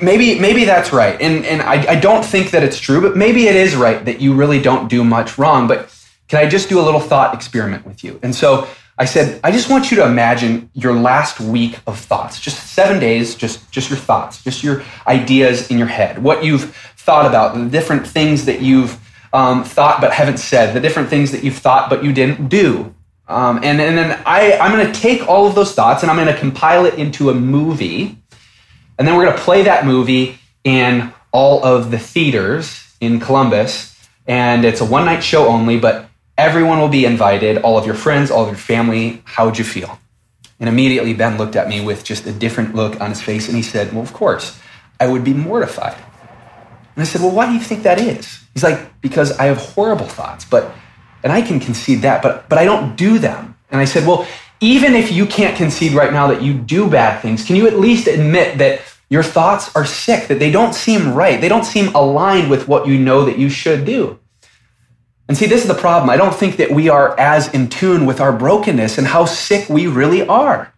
maybe 0.00 0.38
maybe 0.38 0.64
that's 0.64 0.92
right. 0.92 1.20
And 1.20 1.44
and 1.44 1.62
I, 1.62 1.92
I 1.92 2.00
don't 2.00 2.24
think 2.24 2.50
that 2.50 2.62
it's 2.62 2.78
true, 2.78 3.00
but 3.00 3.16
maybe 3.16 3.48
it 3.48 3.56
is 3.56 3.74
right 3.76 4.04
that 4.04 4.20
you 4.20 4.34
really 4.34 4.60
don't 4.60 4.88
do 4.88 5.04
much 5.04 5.38
wrong. 5.38 5.68
But 5.68 5.92
can 6.28 6.40
I 6.40 6.48
just 6.48 6.68
do 6.68 6.80
a 6.80 6.82
little 6.82 7.00
thought 7.00 7.34
experiment 7.34 7.86
with 7.86 8.02
you? 8.02 8.18
And 8.22 8.34
so 8.34 8.68
I 8.98 9.04
said, 9.04 9.40
I 9.44 9.52
just 9.52 9.68
want 9.68 9.90
you 9.90 9.98
to 9.98 10.06
imagine 10.06 10.70
your 10.72 10.94
last 10.94 11.38
week 11.38 11.78
of 11.86 11.98
thoughts, 11.98 12.40
just 12.40 12.72
seven 12.72 12.98
days, 12.98 13.34
just, 13.34 13.70
just 13.70 13.90
your 13.90 13.98
thoughts, 13.98 14.42
just 14.42 14.64
your 14.64 14.82
ideas 15.06 15.70
in 15.70 15.76
your 15.76 15.86
head, 15.86 16.22
what 16.22 16.42
you've 16.42 16.74
thought 16.96 17.26
about, 17.26 17.54
the 17.54 17.68
different 17.68 18.06
things 18.06 18.46
that 18.46 18.62
you've 18.62 18.98
um, 19.34 19.64
thought 19.64 20.00
but 20.00 20.12
haven't 20.12 20.38
said, 20.38 20.72
the 20.72 20.80
different 20.80 21.10
things 21.10 21.30
that 21.32 21.44
you've 21.44 21.58
thought 21.58 21.90
but 21.90 22.02
you 22.02 22.12
didn't 22.12 22.48
do. 22.48 22.94
Um, 23.28 23.56
and, 23.62 23.80
and 23.80 23.98
then 23.98 24.22
I, 24.24 24.56
I'm 24.58 24.72
going 24.72 24.90
to 24.90 24.98
take 24.98 25.28
all 25.28 25.46
of 25.46 25.54
those 25.54 25.74
thoughts 25.74 26.02
and 26.02 26.10
I'm 26.10 26.16
going 26.16 26.32
to 26.32 26.40
compile 26.40 26.86
it 26.86 26.94
into 26.94 27.28
a 27.28 27.34
movie. 27.34 28.16
And 28.98 29.06
then 29.06 29.16
we're 29.16 29.24
going 29.24 29.36
to 29.36 29.42
play 29.42 29.62
that 29.64 29.84
movie 29.84 30.38
in 30.64 31.12
all 31.32 31.64
of 31.64 31.90
the 31.90 31.98
theaters 31.98 32.94
in 33.00 33.20
Columbus. 33.20 33.94
And 34.26 34.64
it's 34.64 34.80
a 34.80 34.84
one 34.84 35.04
night 35.04 35.22
show 35.22 35.46
only, 35.46 35.78
but 35.78 36.08
Everyone 36.38 36.80
will 36.80 36.88
be 36.88 37.06
invited, 37.06 37.58
all 37.58 37.78
of 37.78 37.86
your 37.86 37.94
friends, 37.94 38.30
all 38.30 38.42
of 38.42 38.48
your 38.48 38.58
family. 38.58 39.22
How 39.24 39.46
would 39.46 39.56
you 39.56 39.64
feel? 39.64 39.98
And 40.60 40.68
immediately 40.68 41.14
Ben 41.14 41.38
looked 41.38 41.56
at 41.56 41.66
me 41.66 41.82
with 41.82 42.04
just 42.04 42.26
a 42.26 42.32
different 42.32 42.74
look 42.74 43.00
on 43.00 43.08
his 43.08 43.22
face 43.22 43.48
and 43.48 43.56
he 43.56 43.62
said, 43.62 43.92
Well, 43.92 44.02
of 44.02 44.12
course, 44.12 44.58
I 45.00 45.06
would 45.06 45.24
be 45.24 45.32
mortified. 45.32 45.96
And 46.94 47.02
I 47.02 47.04
said, 47.04 47.22
Well, 47.22 47.30
why 47.30 47.46
do 47.46 47.54
you 47.54 47.60
think 47.60 47.84
that 47.84 47.98
is? 47.98 48.44
He's 48.52 48.62
like, 48.62 49.00
Because 49.00 49.32
I 49.38 49.46
have 49.46 49.56
horrible 49.56 50.06
thoughts, 50.06 50.44
but, 50.44 50.74
and 51.22 51.32
I 51.32 51.40
can 51.40 51.58
concede 51.58 52.02
that, 52.02 52.20
but, 52.22 52.50
but 52.50 52.58
I 52.58 52.66
don't 52.66 52.96
do 52.96 53.18
them. 53.18 53.56
And 53.70 53.80
I 53.80 53.86
said, 53.86 54.06
Well, 54.06 54.28
even 54.60 54.94
if 54.94 55.12
you 55.12 55.26
can't 55.26 55.56
concede 55.56 55.92
right 55.92 56.12
now 56.12 56.28
that 56.28 56.42
you 56.42 56.54
do 56.54 56.88
bad 56.88 57.20
things, 57.20 57.44
can 57.44 57.56
you 57.56 57.66
at 57.66 57.78
least 57.78 58.06
admit 58.06 58.58
that 58.58 58.80
your 59.08 59.22
thoughts 59.22 59.74
are 59.76 59.84
sick, 59.84 60.28
that 60.28 60.38
they 60.38 60.50
don't 60.50 60.74
seem 60.74 61.14
right? 61.14 61.40
They 61.40 61.48
don't 61.48 61.64
seem 61.64 61.94
aligned 61.94 62.50
with 62.50 62.66
what 62.66 62.86
you 62.86 62.98
know 62.98 63.24
that 63.24 63.38
you 63.38 63.48
should 63.48 63.84
do. 63.84 64.18
And 65.28 65.36
see, 65.36 65.46
this 65.46 65.62
is 65.62 65.68
the 65.68 65.74
problem. 65.74 66.10
I 66.10 66.16
don't 66.16 66.34
think 66.34 66.56
that 66.56 66.70
we 66.70 66.88
are 66.88 67.18
as 67.18 67.52
in 67.52 67.68
tune 67.68 68.06
with 68.06 68.20
our 68.20 68.32
brokenness 68.32 68.98
and 68.98 69.06
how 69.06 69.24
sick 69.24 69.68
we 69.68 69.86
really 69.86 70.26
are. 70.26 70.72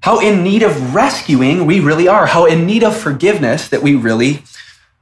How 0.00 0.20
in 0.20 0.42
need 0.42 0.62
of 0.62 0.94
rescuing 0.94 1.66
we 1.66 1.80
really 1.80 2.08
are. 2.08 2.26
How 2.26 2.46
in 2.46 2.66
need 2.66 2.84
of 2.84 2.96
forgiveness 2.96 3.68
that 3.68 3.82
we 3.82 3.94
really 3.94 4.42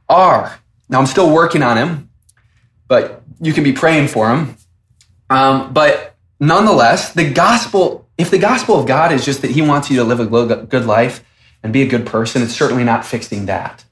are. 0.09 0.59
Now, 0.89 1.01
I'm 1.01 1.07
still 1.07 1.33
working 1.33 1.63
on 1.63 1.77
him, 1.77 2.11
but 2.87 3.23
you 3.41 3.53
can 3.53 3.65
be 3.65 3.73
praying 3.73 4.09
for 4.09 4.31
him. 4.31 4.57
Um, 5.31 5.73
but 5.73 6.12
nonetheless, 6.43 7.13
the 7.13 7.31
gospel, 7.31 8.07
if 8.19 8.31
the 8.31 8.39
gospel 8.39 8.79
of 8.79 8.87
God 8.87 9.13
is 9.13 9.25
just 9.25 9.43
that 9.43 9.53
he 9.53 9.63
wants 9.63 9.91
you 9.91 9.97
to 9.99 10.05
live 10.05 10.21
a 10.21 10.27
good 10.27 10.85
life 10.85 11.25
and 11.63 11.73
be 11.73 11.83
a 11.83 11.87
good 11.87 12.05
person, 12.05 12.43
it's 12.43 12.55
certainly 12.55 12.85
not 12.85 13.07
fixing 13.07 13.47
that. 13.47 13.85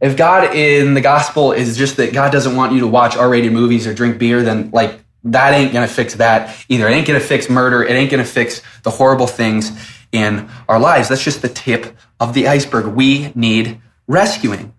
If 0.00 0.16
God 0.16 0.54
in 0.54 0.94
the 0.94 1.00
gospel 1.00 1.52
is 1.52 1.76
just 1.76 1.96
that 1.96 2.12
God 2.12 2.32
doesn't 2.32 2.54
want 2.54 2.72
you 2.72 2.80
to 2.80 2.86
watch 2.86 3.16
R 3.16 3.28
rated 3.28 3.52
movies 3.52 3.86
or 3.86 3.94
drink 3.94 4.18
beer, 4.18 4.42
then 4.42 4.70
like 4.70 5.00
that 5.24 5.52
ain't 5.52 5.72
gonna 5.72 5.88
fix 5.88 6.14
that 6.14 6.54
either. 6.68 6.88
It 6.88 6.92
ain't 6.92 7.06
gonna 7.06 7.20
fix 7.20 7.50
murder. 7.50 7.82
It 7.82 7.92
ain't 7.92 8.10
gonna 8.10 8.24
fix 8.24 8.62
the 8.82 8.90
horrible 8.90 9.26
things 9.26 9.72
in 10.12 10.48
our 10.68 10.78
lives. 10.78 11.08
That's 11.08 11.22
just 11.22 11.42
the 11.42 11.48
tip 11.48 11.96
of 12.18 12.34
the 12.34 12.48
iceberg. 12.48 12.86
We 12.86 13.32
need 13.34 13.80
rescuing. 14.06 14.74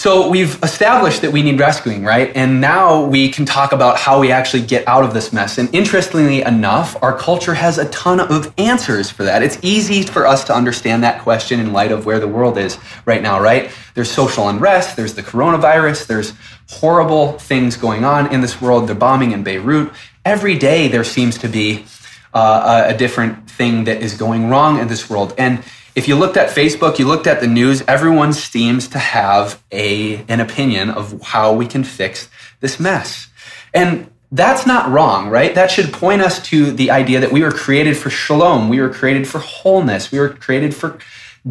So 0.00 0.30
we've 0.30 0.58
established 0.62 1.20
that 1.20 1.30
we 1.30 1.42
need 1.42 1.60
rescuing, 1.60 2.04
right? 2.04 2.34
And 2.34 2.58
now 2.58 3.04
we 3.04 3.28
can 3.28 3.44
talk 3.44 3.72
about 3.72 3.98
how 3.98 4.18
we 4.18 4.32
actually 4.32 4.62
get 4.62 4.88
out 4.88 5.04
of 5.04 5.12
this 5.12 5.30
mess. 5.30 5.58
And 5.58 5.68
interestingly 5.74 6.40
enough, 6.40 6.96
our 7.02 7.14
culture 7.14 7.52
has 7.52 7.76
a 7.76 7.86
ton 7.90 8.18
of 8.18 8.50
answers 8.56 9.10
for 9.10 9.24
that. 9.24 9.42
It's 9.42 9.58
easy 9.60 10.02
for 10.04 10.26
us 10.26 10.42
to 10.44 10.54
understand 10.54 11.04
that 11.04 11.20
question 11.20 11.60
in 11.60 11.74
light 11.74 11.92
of 11.92 12.06
where 12.06 12.18
the 12.18 12.26
world 12.26 12.56
is 12.56 12.78
right 13.04 13.20
now, 13.20 13.42
right? 13.42 13.70
There's 13.92 14.10
social 14.10 14.48
unrest, 14.48 14.96
there's 14.96 15.12
the 15.12 15.22
coronavirus, 15.22 16.06
there's 16.06 16.32
horrible 16.70 17.32
things 17.32 17.76
going 17.76 18.02
on 18.02 18.32
in 18.32 18.40
this 18.40 18.58
world. 18.58 18.88
The 18.88 18.94
bombing 18.94 19.32
in 19.32 19.42
Beirut. 19.42 19.92
Every 20.24 20.56
day 20.56 20.88
there 20.88 21.04
seems 21.04 21.36
to 21.36 21.46
be 21.46 21.84
uh, 22.32 22.84
a 22.86 22.96
different 22.96 23.50
thing 23.50 23.84
that 23.84 24.00
is 24.00 24.14
going 24.14 24.48
wrong 24.48 24.78
in 24.78 24.88
this 24.88 25.10
world. 25.10 25.34
And 25.36 25.62
if 25.94 26.08
you 26.08 26.16
looked 26.16 26.36
at 26.36 26.50
Facebook, 26.50 26.98
you 26.98 27.06
looked 27.06 27.26
at 27.26 27.40
the 27.40 27.46
news, 27.46 27.82
everyone 27.88 28.32
seems 28.32 28.88
to 28.88 28.98
have 28.98 29.62
a, 29.72 30.24
an 30.28 30.40
opinion 30.40 30.90
of 30.90 31.20
how 31.22 31.52
we 31.52 31.66
can 31.66 31.84
fix 31.84 32.28
this 32.60 32.78
mess. 32.78 33.28
And 33.74 34.10
that's 34.32 34.66
not 34.66 34.90
wrong, 34.90 35.28
right? 35.28 35.54
That 35.54 35.70
should 35.70 35.92
point 35.92 36.22
us 36.22 36.40
to 36.46 36.70
the 36.70 36.90
idea 36.90 37.20
that 37.20 37.32
we 37.32 37.42
were 37.42 37.50
created 37.50 37.96
for 37.96 38.10
shalom. 38.10 38.68
We 38.68 38.80
were 38.80 38.90
created 38.90 39.26
for 39.26 39.38
wholeness. 39.38 40.12
We 40.12 40.20
were 40.20 40.28
created 40.28 40.74
for 40.74 40.98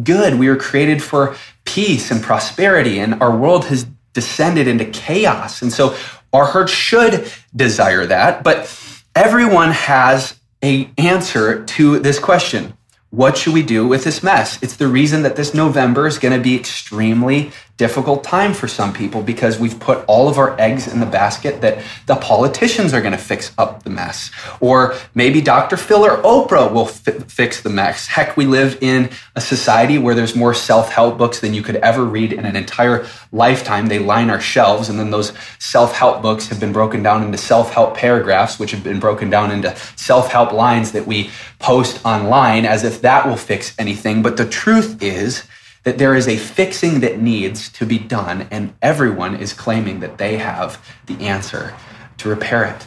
good. 0.02 0.38
We 0.38 0.48
were 0.48 0.56
created 0.56 1.02
for 1.02 1.36
peace 1.64 2.10
and 2.10 2.22
prosperity. 2.22 2.98
And 2.98 3.22
our 3.22 3.36
world 3.36 3.66
has 3.66 3.86
descended 4.14 4.66
into 4.66 4.86
chaos. 4.86 5.60
And 5.60 5.72
so 5.72 5.94
our 6.32 6.46
heart 6.46 6.70
should 6.70 7.30
desire 7.54 8.06
that. 8.06 8.42
But 8.42 8.74
everyone 9.14 9.72
has 9.72 10.38
a 10.62 10.90
answer 10.96 11.64
to 11.64 11.98
this 11.98 12.18
question. 12.18 12.74
What 13.10 13.36
should 13.36 13.54
we 13.54 13.64
do 13.64 13.88
with 13.88 14.04
this 14.04 14.22
mess? 14.22 14.62
It's 14.62 14.76
the 14.76 14.86
reason 14.86 15.22
that 15.22 15.34
this 15.34 15.52
November 15.52 16.06
is 16.06 16.18
going 16.18 16.36
to 16.36 16.42
be 16.42 16.54
extremely 16.54 17.50
difficult 17.80 18.22
time 18.22 18.52
for 18.52 18.68
some 18.68 18.92
people 18.92 19.22
because 19.22 19.58
we've 19.58 19.80
put 19.80 20.04
all 20.06 20.28
of 20.28 20.36
our 20.36 20.54
eggs 20.60 20.86
in 20.86 21.00
the 21.00 21.06
basket 21.06 21.62
that 21.62 21.82
the 22.04 22.14
politicians 22.16 22.92
are 22.92 23.00
going 23.00 23.12
to 23.12 23.24
fix 23.32 23.52
up 23.56 23.84
the 23.84 23.88
mess. 23.88 24.30
Or 24.60 24.94
maybe 25.14 25.40
Dr. 25.40 25.78
Phil 25.78 26.04
or 26.04 26.18
Oprah 26.18 26.70
will 26.70 26.84
fi- 26.84 27.12
fix 27.12 27.62
the 27.62 27.70
mess. 27.70 28.06
Heck, 28.06 28.36
we 28.36 28.44
live 28.44 28.76
in 28.82 29.08
a 29.34 29.40
society 29.40 29.96
where 29.96 30.14
there's 30.14 30.36
more 30.36 30.52
self 30.52 30.92
help 30.92 31.16
books 31.16 31.40
than 31.40 31.54
you 31.54 31.62
could 31.62 31.76
ever 31.76 32.04
read 32.04 32.34
in 32.34 32.44
an 32.44 32.54
entire 32.54 33.06
lifetime. 33.32 33.86
They 33.86 33.98
line 33.98 34.28
our 34.28 34.42
shelves, 34.42 34.90
and 34.90 34.98
then 34.98 35.10
those 35.10 35.32
self 35.58 35.94
help 35.94 36.20
books 36.20 36.48
have 36.48 36.60
been 36.60 36.74
broken 36.74 37.02
down 37.02 37.22
into 37.22 37.38
self 37.38 37.72
help 37.72 37.96
paragraphs, 37.96 38.58
which 38.58 38.72
have 38.72 38.84
been 38.84 39.00
broken 39.00 39.30
down 39.30 39.50
into 39.50 39.74
self 39.96 40.30
help 40.30 40.52
lines 40.52 40.92
that 40.92 41.06
we 41.06 41.30
post 41.60 42.04
online 42.04 42.66
as 42.66 42.84
if 42.84 43.00
that 43.00 43.26
will 43.26 43.38
fix 43.38 43.74
anything. 43.78 44.22
But 44.22 44.36
the 44.36 44.46
truth 44.46 45.02
is, 45.02 45.44
that 45.84 45.98
there 45.98 46.14
is 46.14 46.28
a 46.28 46.36
fixing 46.36 47.00
that 47.00 47.20
needs 47.20 47.68
to 47.70 47.86
be 47.86 47.98
done, 47.98 48.46
and 48.50 48.74
everyone 48.82 49.36
is 49.36 49.52
claiming 49.52 50.00
that 50.00 50.18
they 50.18 50.36
have 50.38 50.84
the 51.06 51.26
answer 51.26 51.74
to 52.18 52.28
repair 52.28 52.64
it. 52.64 52.86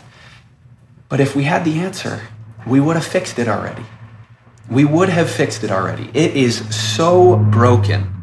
But 1.10 1.20
if 1.20 1.36
we 1.36 1.44
had 1.44 1.66
the 1.66 1.80
answer, 1.80 2.22
we 2.68 2.80
would 2.80 2.96
have 2.96 3.06
fixed 3.06 3.40
it 3.40 3.48
already. 3.48 3.86
We 4.70 4.86
would 4.86 5.10
have 5.10 5.30
fixed 5.30 5.64
it 5.64 5.72
already. 5.72 6.10
It 6.14 6.36
is 6.36 6.76
so 6.76 7.36
broken 7.38 8.14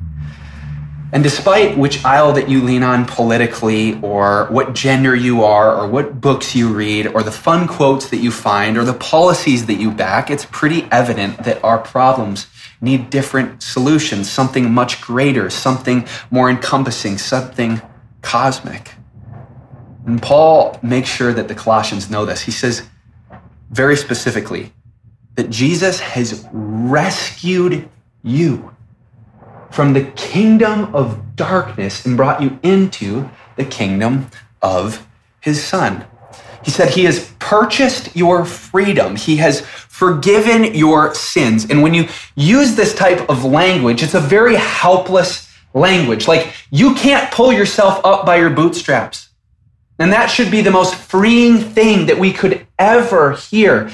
And 1.12 1.24
despite 1.24 1.76
which 1.76 2.04
aisle 2.04 2.32
that 2.34 2.48
you 2.48 2.62
lean 2.62 2.84
on 2.84 3.04
politically, 3.04 4.00
or 4.00 4.46
what 4.46 4.74
gender 4.74 5.14
you 5.14 5.42
are, 5.42 5.74
or 5.74 5.88
what 5.88 6.20
books 6.20 6.54
you 6.54 6.72
read, 6.72 7.08
or 7.08 7.22
the 7.24 7.32
fun 7.32 7.66
quotes 7.66 8.08
that 8.10 8.18
you 8.18 8.30
find, 8.30 8.78
or 8.78 8.84
the 8.84 8.94
policies 8.94 9.66
that 9.66 9.74
you 9.74 9.90
back, 9.90 10.30
it's 10.30 10.44
pretty 10.46 10.86
evident 10.92 11.42
that 11.42 11.62
our 11.64 11.78
problems 11.78 12.46
need 12.80 13.10
different 13.10 13.62
solutions, 13.62 14.30
something 14.30 14.72
much 14.72 15.00
greater, 15.00 15.50
something 15.50 16.06
more 16.30 16.48
encompassing, 16.48 17.18
something 17.18 17.80
cosmic. 18.22 18.92
And 20.06 20.20
Paul 20.20 20.78
makes 20.82 21.08
sure 21.08 21.32
that 21.32 21.48
the 21.48 21.54
Colossians 21.54 22.10
know 22.10 22.24
this. 22.24 22.40
He 22.42 22.50
says 22.50 22.82
very 23.70 23.96
specifically 23.96 24.72
that 25.34 25.50
Jesus 25.50 26.00
has 26.00 26.46
rescued 26.52 27.88
you 28.22 28.74
from 29.70 29.92
the 29.92 30.04
kingdom 30.16 30.94
of 30.94 31.36
darkness 31.36 32.04
and 32.04 32.16
brought 32.16 32.42
you 32.42 32.58
into 32.62 33.30
the 33.56 33.64
kingdom 33.64 34.28
of 34.62 35.06
his 35.40 35.62
son. 35.62 36.04
He 36.64 36.70
said 36.70 36.90
he 36.90 37.04
has 37.04 37.32
purchased 37.38 38.14
your 38.14 38.44
freedom. 38.44 39.16
He 39.16 39.36
has 39.36 39.60
forgiven 40.00 40.74
your 40.74 41.14
sins. 41.14 41.66
And 41.68 41.82
when 41.82 41.92
you 41.92 42.08
use 42.34 42.74
this 42.74 42.94
type 42.94 43.28
of 43.28 43.44
language, 43.44 44.02
it's 44.02 44.14
a 44.14 44.20
very 44.20 44.56
helpless 44.56 45.46
language. 45.74 46.26
Like 46.26 46.54
you 46.70 46.94
can't 46.94 47.30
pull 47.30 47.52
yourself 47.52 48.02
up 48.02 48.24
by 48.24 48.36
your 48.36 48.48
bootstraps. 48.48 49.28
And 49.98 50.10
that 50.14 50.28
should 50.28 50.50
be 50.50 50.62
the 50.62 50.70
most 50.70 50.94
freeing 50.94 51.58
thing 51.58 52.06
that 52.06 52.18
we 52.18 52.32
could 52.32 52.66
ever 52.78 53.32
hear. 53.32 53.90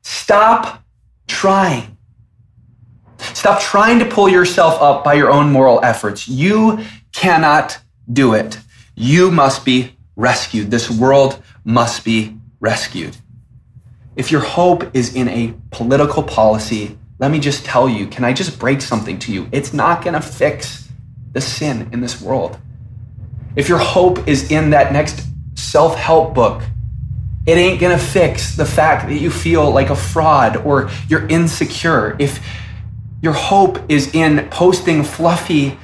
Stop 0.00 0.82
trying. 1.28 1.98
Stop 3.18 3.60
trying 3.60 3.98
to 3.98 4.06
pull 4.06 4.30
yourself 4.30 4.80
up 4.80 5.04
by 5.04 5.12
your 5.12 5.30
own 5.30 5.52
moral 5.52 5.84
efforts. 5.84 6.26
You 6.26 6.82
cannot 7.12 7.78
do 8.10 8.32
it. 8.32 8.58
You 8.94 9.30
must 9.30 9.66
be 9.66 9.94
rescued. 10.16 10.70
This 10.70 10.90
world 10.90 11.42
must 11.64 12.02
be 12.02 12.38
rescued. 12.60 13.14
If 14.16 14.32
your 14.32 14.40
hope 14.40 14.94
is 14.94 15.14
in 15.14 15.28
a 15.28 15.54
political 15.70 16.22
policy, 16.22 16.98
let 17.18 17.30
me 17.30 17.38
just 17.38 17.64
tell 17.64 17.88
you, 17.88 18.06
can 18.06 18.24
I 18.24 18.32
just 18.32 18.58
break 18.58 18.80
something 18.80 19.18
to 19.20 19.32
you? 19.32 19.48
It's 19.52 19.72
not 19.72 20.02
going 20.02 20.14
to 20.14 20.20
fix 20.20 20.88
the 21.32 21.40
sin 21.40 21.88
in 21.92 22.00
this 22.00 22.20
world. 22.20 22.58
If 23.56 23.68
your 23.68 23.78
hope 23.78 24.26
is 24.26 24.50
in 24.50 24.70
that 24.70 24.92
next 24.92 25.26
self 25.54 25.96
help 25.96 26.34
book, 26.34 26.62
it 27.46 27.56
ain't 27.56 27.80
going 27.80 27.96
to 27.96 28.04
fix 28.04 28.56
the 28.56 28.64
fact 28.64 29.08
that 29.08 29.16
you 29.16 29.30
feel 29.30 29.70
like 29.70 29.90
a 29.90 29.96
fraud 29.96 30.56
or 30.58 30.90
you're 31.08 31.26
insecure. 31.28 32.16
If 32.18 32.44
your 33.22 33.32
hope 33.32 33.78
is 33.88 34.14
in 34.14 34.48
posting 34.50 35.02
fluffy, 35.02 35.78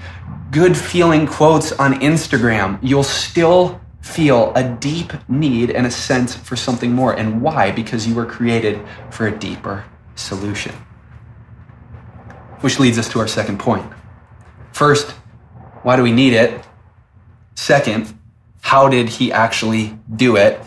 good 0.50 0.76
feeling 0.76 1.26
quotes 1.26 1.72
on 1.72 1.94
Instagram, 2.00 2.78
you'll 2.82 3.02
still 3.02 3.80
feel 4.06 4.52
a 4.54 4.62
deep 4.62 5.12
need 5.28 5.70
and 5.70 5.84
a 5.84 5.90
sense 5.90 6.34
for 6.34 6.54
something 6.54 6.92
more. 6.92 7.12
And 7.12 7.42
why? 7.42 7.72
Because 7.72 8.06
you 8.06 8.14
were 8.14 8.24
created 8.24 8.80
for 9.10 9.26
a 9.26 9.36
deeper 9.36 9.84
solution. 10.14 10.72
Which 12.60 12.78
leads 12.78 12.98
us 12.98 13.08
to 13.10 13.18
our 13.18 13.26
second 13.26 13.58
point. 13.58 13.84
First, 14.72 15.10
why 15.82 15.96
do 15.96 16.02
we 16.02 16.12
need 16.12 16.34
it? 16.34 16.64
Second, 17.56 18.16
how 18.60 18.88
did 18.88 19.08
he 19.08 19.32
actually 19.32 19.98
do 20.14 20.36
it? 20.36 20.60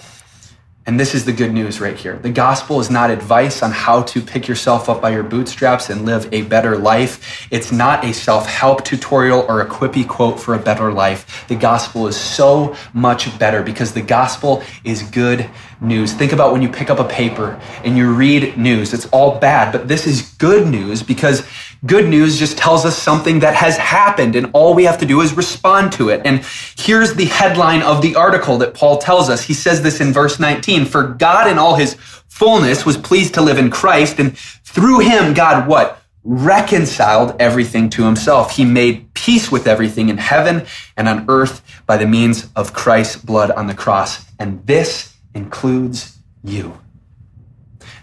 And 0.90 1.00
this 1.00 1.14
is 1.14 1.24
the 1.24 1.32
good 1.32 1.54
news 1.54 1.80
right 1.80 1.96
here. 1.96 2.18
The 2.18 2.32
gospel 2.32 2.80
is 2.80 2.90
not 2.90 3.12
advice 3.12 3.62
on 3.62 3.70
how 3.70 4.02
to 4.02 4.20
pick 4.20 4.48
yourself 4.48 4.90
up 4.90 5.04
by 5.04 5.12
your 5.12 5.22
bootstraps 5.22 5.92
and 5.92 6.04
live 6.04 6.28
a 6.34 6.42
better 6.42 6.80
life. 6.80 7.48
It's 7.52 7.72
not 7.72 8.04
a 8.04 8.12
self 8.12 8.48
help 8.48 8.84
tutorial 8.84 9.46
or 9.48 9.62
a 9.62 9.68
quippy 9.68 10.08
quote 10.08 10.40
for 10.40 10.56
a 10.56 10.58
better 10.58 10.92
life. 10.92 11.46
The 11.48 11.54
gospel 11.54 12.08
is 12.08 12.18
so 12.18 12.76
much 12.92 13.38
better 13.38 13.62
because 13.62 13.94
the 13.94 14.02
gospel 14.02 14.64
is 14.84 15.04
good 15.04 15.48
news. 15.80 16.14
Think 16.14 16.32
about 16.32 16.54
when 16.54 16.64
you 16.64 16.70
pick 16.70 16.90
up 16.90 16.98
a 16.98 17.08
paper 17.08 17.62
and 17.84 17.96
you 17.96 18.12
read 18.12 18.58
news. 18.58 18.92
It's 18.92 19.06
all 19.10 19.40
bad, 19.40 19.72
but 19.72 19.88
this 19.88 20.08
is 20.08 20.34
good 20.40 20.68
news 20.68 21.04
because 21.04 21.48
Good 21.86 22.10
news 22.10 22.38
just 22.38 22.58
tells 22.58 22.84
us 22.84 22.98
something 22.98 23.40
that 23.40 23.56
has 23.56 23.78
happened, 23.78 24.36
and 24.36 24.52
all 24.52 24.74
we 24.74 24.84
have 24.84 24.98
to 24.98 25.06
do 25.06 25.22
is 25.22 25.34
respond 25.34 25.94
to 25.94 26.10
it. 26.10 26.22
And 26.26 26.44
here's 26.78 27.14
the 27.14 27.26
headline 27.26 27.82
of 27.82 28.02
the 28.02 28.16
article 28.16 28.58
that 28.58 28.74
Paul 28.74 28.98
tells 28.98 29.30
us. 29.30 29.44
He 29.44 29.54
says 29.54 29.82
this 29.82 30.02
in 30.02 30.12
verse 30.12 30.40
19 30.40 30.86
For 30.86 31.04
God 31.04 31.50
in 31.50 31.58
all 31.58 31.76
his 31.76 31.96
fullness 32.28 32.86
was 32.86 32.98
pleased 32.98 33.34
to 33.36 33.42
live 33.42 33.58
in 33.58 33.70
Christ, 33.70 34.20
and 34.20 34.38
through 34.38 35.00
him, 35.00 35.34
God 35.34 35.70
what? 35.70 36.02
Reconciled 36.26 37.38
everything 37.40 37.90
to 37.92 38.04
himself. 38.04 38.52
He 38.58 38.66
made 38.66 39.14
peace 39.14 39.50
with 39.50 39.66
everything 39.66 40.10
in 40.10 40.18
heaven 40.18 40.66
and 40.98 41.08
on 41.08 41.26
earth 41.30 41.62
by 41.86 41.96
the 41.96 42.06
means 42.06 42.50
of 42.58 42.74
Christ's 42.74 43.16
blood 43.16 43.52
on 43.52 43.68
the 43.68 43.74
cross. 43.74 44.26
And 44.38 44.66
this 44.68 45.16
includes 45.34 46.18
you. 46.44 46.78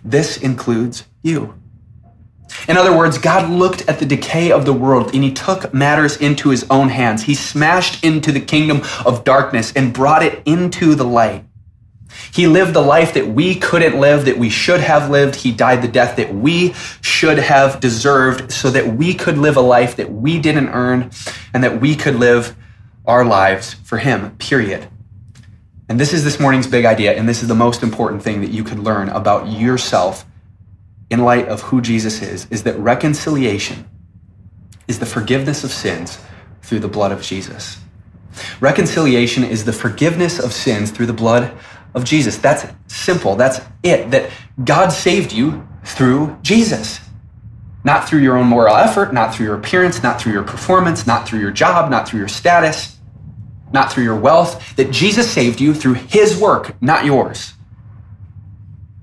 This 0.03 0.39
includes 0.39 1.05
you. 1.23 1.61
In 2.69 2.77
other 2.77 2.97
words, 2.97 3.19
God 3.19 3.51
looked 3.51 3.89
at 3.89 3.99
the 3.99 4.07
decay 4.07 4.51
of 4.51 4.65
the 4.65 4.73
world 4.73 5.15
and 5.15 5.23
he 5.23 5.33
took 5.33 5.73
matters 5.73 6.17
into 6.17 6.51
his 6.51 6.65
own 6.71 6.89
hands. 6.89 7.25
He 7.25 7.35
smashed 7.35 8.05
into 8.05 8.33
the 8.33 8.41
kingdom 8.41 8.83
of 9.05 9.25
darkness 9.25 9.73
and 9.75 9.93
brought 9.93 10.23
it 10.23 10.43
into 10.47 10.95
the 10.95 11.05
light. 11.05 11.45
He 12.33 12.47
lived 12.47 12.75
the 12.75 12.83
life 12.83 13.15
that 13.15 13.29
we 13.29 13.55
couldn't 13.57 13.99
live, 13.99 14.25
that 14.25 14.39
we 14.39 14.51
should 14.51 14.81
have 14.81 15.11
lived. 15.11 15.37
He 15.37 15.53
died 15.53 15.83
the 15.83 15.89
death 15.89 16.17
that 16.17 16.35
we 16.35 16.75
should 17.01 17.39
have 17.39 17.81
deserved 17.81 18.53
so 18.53 18.71
that 18.71 18.97
we 18.97 19.15
could 19.15 19.39
live 19.39 19.57
a 19.57 19.61
life 19.61 19.97
that 19.97 20.11
we 20.11 20.39
didn't 20.39 20.69
earn 20.69 21.11
and 21.53 21.63
that 21.63 21.81
we 21.81 21.95
could 21.95 22.17
live 22.17 22.57
our 23.07 23.25
lives 23.25 23.75
for 23.75 23.99
him, 23.99 24.37
period. 24.37 24.89
And 25.89 26.01
this 26.01 26.13
is 26.13 26.25
this 26.25 26.41
morning's 26.41 26.67
big 26.67 26.85
idea, 26.85 27.15
and 27.15 27.29
this 27.29 27.43
is 27.43 27.49
the 27.49 27.55
most 27.55 27.83
important 27.83 28.23
thing 28.23 28.41
that 28.41 28.51
you 28.51 28.65
could 28.65 28.81
learn 28.81 29.09
about 29.09 29.49
yourself 29.49 30.25
in 31.11 31.21
light 31.21 31.49
of 31.49 31.62
who 31.62 31.81
Jesus 31.81 32.23
is, 32.23 32.47
is 32.51 32.64
that 32.64 32.79
reconciliation 32.79 33.88
is 34.88 34.99
the 34.99 35.07
forgiveness 35.07 35.64
of 35.64 35.71
sins 35.71 36.19
through 36.62 36.81
the 36.81 36.88
blood 36.88 37.12
of 37.12 37.23
Jesus. 37.23 37.79
Reconciliation 38.61 39.45
is 39.45 39.64
the 39.64 39.73
forgiveness 39.73 40.38
of 40.38 40.53
sins 40.53 40.90
through 40.90 41.07
the 41.07 41.12
blood 41.12 41.53
of 41.95 42.05
Jesus. 42.05 42.37
That's 42.37 42.66
simple. 42.87 43.37
That's 43.37 43.61
it. 43.83 44.11
That 44.11 44.31
God 44.62 44.90
saved 44.90 45.33
you 45.33 45.66
through 45.85 46.37
Jesus. 46.42 47.01
Not 47.85 48.09
through 48.09 48.21
your 48.21 48.37
own 48.37 48.47
moral 48.47 48.77
effort, 48.77 49.14
not 49.14 49.35
through 49.35 49.47
your 49.47 49.57
appearance, 49.57 50.03
not 50.03 50.21
through 50.21 50.33
your 50.33 50.42
performance, 50.42 51.07
not 51.07 51.27
through 51.27 51.40
your 51.40 51.53
job, 51.53 51.90
not 51.90 52.09
through 52.09 52.19
your 52.19 52.29
status, 52.29 52.99
not 53.73 53.92
through 53.92 54.05
your 54.05 54.16
wealth. 54.16 54.77
That 54.77 54.90
Jesus 54.90 55.31
saved 55.31 55.61
you 55.61 55.73
through 55.73 55.95
his 55.95 56.38
work, 56.38 56.81
not 56.83 57.05
yours. 57.05 57.53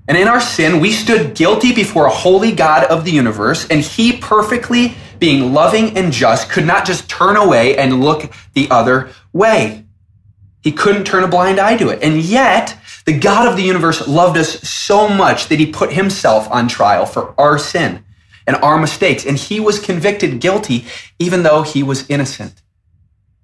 And 0.06 0.18
in 0.18 0.28
our 0.28 0.40
sin, 0.40 0.80
we 0.80 0.92
stood 0.92 1.34
guilty 1.34 1.74
before 1.74 2.06
a 2.06 2.10
holy 2.10 2.52
God 2.52 2.84
of 2.84 3.04
the 3.04 3.10
universe, 3.10 3.66
and 3.68 3.80
he 3.80 4.16
perfectly 4.16 4.94
being 5.18 5.54
loving 5.54 5.96
and 5.96 6.12
just 6.12 6.50
could 6.50 6.66
not 6.66 6.84
just 6.84 7.08
turn 7.08 7.36
away 7.36 7.76
and 7.76 8.02
look 8.02 8.30
the 8.52 8.70
other 8.70 9.10
way. 9.32 9.84
He 10.62 10.72
couldn't 10.72 11.04
turn 11.04 11.24
a 11.24 11.28
blind 11.28 11.58
eye 11.58 11.76
to 11.78 11.88
it. 11.88 12.02
And 12.02 12.20
yet, 12.20 12.76
the 13.04 13.18
God 13.18 13.46
of 13.48 13.56
the 13.56 13.62
universe 13.62 14.06
loved 14.06 14.36
us 14.36 14.60
so 14.68 15.08
much 15.08 15.48
that 15.48 15.58
he 15.58 15.66
put 15.66 15.92
himself 15.92 16.50
on 16.50 16.68
trial 16.68 17.06
for 17.06 17.34
our 17.38 17.58
sin 17.58 18.04
and 18.46 18.56
our 18.56 18.78
mistakes. 18.78 19.24
And 19.24 19.36
he 19.36 19.60
was 19.60 19.78
convicted 19.78 20.40
guilty 20.40 20.86
even 21.18 21.42
though 21.42 21.62
he 21.62 21.82
was 21.82 22.08
innocent. 22.08 22.62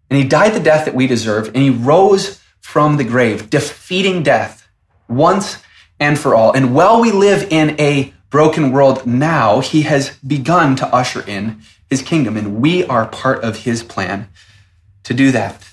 And 0.08 0.18
he 0.18 0.26
died 0.26 0.54
the 0.54 0.60
death 0.60 0.86
that 0.86 0.94
we 0.94 1.06
deserved, 1.06 1.54
and 1.54 1.62
he 1.62 1.70
rose 1.70 2.42
from 2.60 2.96
the 2.96 3.04
grave, 3.04 3.48
defeating 3.48 4.22
death 4.22 4.68
once 5.08 5.58
and 6.00 6.18
for 6.18 6.34
all. 6.34 6.52
And 6.52 6.74
while 6.74 7.00
we 7.00 7.12
live 7.12 7.46
in 7.52 7.78
a 7.78 8.12
broken 8.30 8.72
world 8.72 9.06
now, 9.06 9.60
he 9.60 9.82
has 9.82 10.16
begun 10.26 10.74
to 10.76 10.86
usher 10.86 11.22
in 11.26 11.60
his 11.88 12.02
kingdom, 12.02 12.36
and 12.36 12.60
we 12.60 12.84
are 12.86 13.06
part 13.06 13.44
of 13.44 13.58
his 13.58 13.82
plan 13.82 14.28
to 15.04 15.14
do 15.14 15.30
that. 15.32 15.68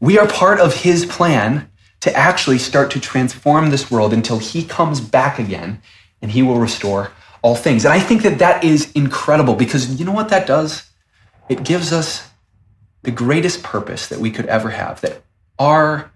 We 0.00 0.18
are 0.18 0.26
part 0.26 0.60
of 0.60 0.82
his 0.82 1.06
plan 1.06 1.70
to 2.00 2.14
actually 2.14 2.58
start 2.58 2.90
to 2.90 3.00
transform 3.00 3.70
this 3.70 3.90
world 3.90 4.12
until 4.12 4.38
he 4.38 4.64
comes 4.64 5.00
back 5.00 5.38
again 5.38 5.80
and 6.20 6.30
he 6.30 6.42
will 6.42 6.58
restore 6.58 7.12
all 7.40 7.54
things. 7.54 7.84
And 7.84 7.94
I 7.94 8.00
think 8.00 8.22
that 8.22 8.38
that 8.38 8.64
is 8.64 8.90
incredible 8.92 9.54
because 9.54 9.98
you 9.98 10.04
know 10.04 10.12
what 10.12 10.30
that 10.30 10.46
does? 10.46 10.90
It 11.48 11.64
gives 11.64 11.92
us 11.92 12.28
the 13.02 13.10
greatest 13.10 13.62
purpose 13.62 14.08
that 14.08 14.18
we 14.18 14.30
could 14.30 14.46
ever 14.46 14.70
have 14.70 15.00
that 15.02 15.22
our 15.58 16.10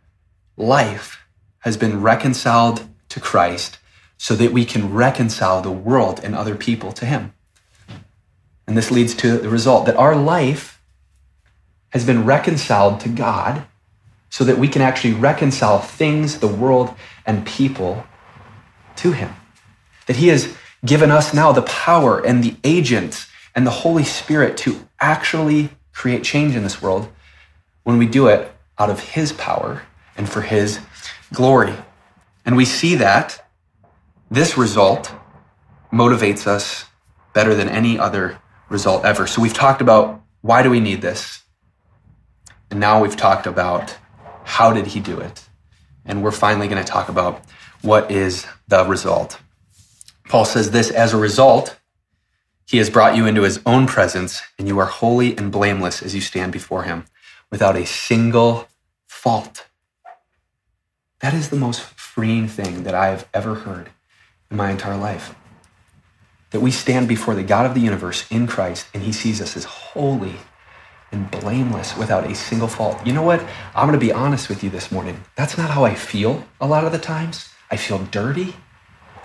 life 0.56 1.24
has 1.60 1.76
been 1.76 2.00
reconciled 2.00 2.87
to 3.08 3.20
Christ 3.20 3.78
so 4.16 4.34
that 4.34 4.52
we 4.52 4.64
can 4.64 4.92
reconcile 4.92 5.62
the 5.62 5.70
world 5.70 6.20
and 6.22 6.34
other 6.34 6.56
people 6.56 6.92
to 6.92 7.06
Him. 7.06 7.32
And 8.66 8.76
this 8.76 8.90
leads 8.90 9.14
to 9.16 9.38
the 9.38 9.48
result 9.48 9.86
that 9.86 9.96
our 9.96 10.14
life 10.14 10.82
has 11.90 12.04
been 12.04 12.26
reconciled 12.26 13.00
to 13.00 13.08
God 13.08 13.64
so 14.30 14.44
that 14.44 14.58
we 14.58 14.68
can 14.68 14.82
actually 14.82 15.14
reconcile 15.14 15.78
things, 15.78 16.40
the 16.40 16.48
world, 16.48 16.94
and 17.24 17.46
people 17.46 18.04
to 18.96 19.12
Him. 19.12 19.34
That 20.06 20.16
He 20.16 20.28
has 20.28 20.54
given 20.84 21.10
us 21.10 21.32
now 21.32 21.52
the 21.52 21.62
power 21.62 22.18
and 22.24 22.44
the 22.44 22.56
agents 22.62 23.26
and 23.54 23.66
the 23.66 23.70
Holy 23.70 24.04
Spirit 24.04 24.56
to 24.58 24.86
actually 25.00 25.70
create 25.92 26.22
change 26.24 26.54
in 26.54 26.62
this 26.62 26.82
world 26.82 27.08
when 27.84 27.98
we 27.98 28.06
do 28.06 28.26
it 28.26 28.52
out 28.78 28.90
of 28.90 29.00
His 29.00 29.32
power 29.32 29.82
and 30.16 30.28
for 30.28 30.42
His 30.42 30.80
glory. 31.32 31.74
And 32.48 32.56
we 32.56 32.64
see 32.64 32.94
that 32.94 33.44
this 34.30 34.56
result 34.56 35.12
motivates 35.92 36.46
us 36.46 36.86
better 37.34 37.54
than 37.54 37.68
any 37.68 37.98
other 37.98 38.40
result 38.70 39.04
ever. 39.04 39.26
So 39.26 39.42
we've 39.42 39.52
talked 39.52 39.82
about 39.82 40.22
why 40.40 40.62
do 40.62 40.70
we 40.70 40.80
need 40.80 41.02
this? 41.02 41.42
And 42.70 42.80
now 42.80 43.02
we've 43.02 43.18
talked 43.18 43.46
about 43.46 43.98
how 44.44 44.72
did 44.72 44.86
he 44.86 44.98
do 44.98 45.20
it? 45.20 45.46
And 46.06 46.24
we're 46.24 46.30
finally 46.30 46.68
going 46.68 46.82
to 46.82 46.90
talk 46.90 47.10
about 47.10 47.42
what 47.82 48.10
is 48.10 48.46
the 48.66 48.82
result. 48.86 49.38
Paul 50.26 50.46
says 50.46 50.70
this 50.70 50.90
as 50.90 51.12
a 51.12 51.18
result, 51.18 51.78
he 52.66 52.78
has 52.78 52.88
brought 52.88 53.14
you 53.14 53.26
into 53.26 53.42
his 53.42 53.60
own 53.66 53.86
presence, 53.86 54.40
and 54.58 54.66
you 54.66 54.78
are 54.78 54.86
holy 54.86 55.36
and 55.36 55.52
blameless 55.52 56.02
as 56.02 56.14
you 56.14 56.22
stand 56.22 56.52
before 56.52 56.84
him 56.84 57.04
without 57.50 57.76
a 57.76 57.84
single 57.84 58.68
fault. 59.06 59.66
That 61.20 61.34
is 61.34 61.50
the 61.50 61.56
most 61.56 61.97
freeing 62.18 62.48
thing 62.48 62.82
that 62.82 62.96
I 62.96 63.10
have 63.10 63.28
ever 63.32 63.54
heard 63.54 63.90
in 64.50 64.56
my 64.56 64.72
entire 64.72 64.96
life. 64.96 65.36
That 66.50 66.58
we 66.58 66.72
stand 66.72 67.06
before 67.06 67.36
the 67.36 67.44
God 67.44 67.64
of 67.64 67.74
the 67.74 67.80
universe 67.80 68.28
in 68.28 68.48
Christ, 68.48 68.88
and 68.92 69.04
he 69.04 69.12
sees 69.12 69.40
us 69.40 69.56
as 69.56 69.62
holy 69.62 70.34
and 71.12 71.30
blameless 71.30 71.96
without 71.96 72.28
a 72.28 72.34
single 72.34 72.66
fault. 72.66 73.06
You 73.06 73.12
know 73.12 73.22
what? 73.22 73.40
I'm 73.72 73.86
going 73.86 73.96
to 74.00 74.04
be 74.04 74.12
honest 74.12 74.48
with 74.48 74.64
you 74.64 74.68
this 74.68 74.90
morning. 74.90 75.22
That's 75.36 75.56
not 75.56 75.70
how 75.70 75.84
I 75.84 75.94
feel 75.94 76.44
a 76.60 76.66
lot 76.66 76.84
of 76.84 76.90
the 76.90 76.98
times. 76.98 77.50
I 77.70 77.76
feel 77.76 77.98
dirty. 78.06 78.56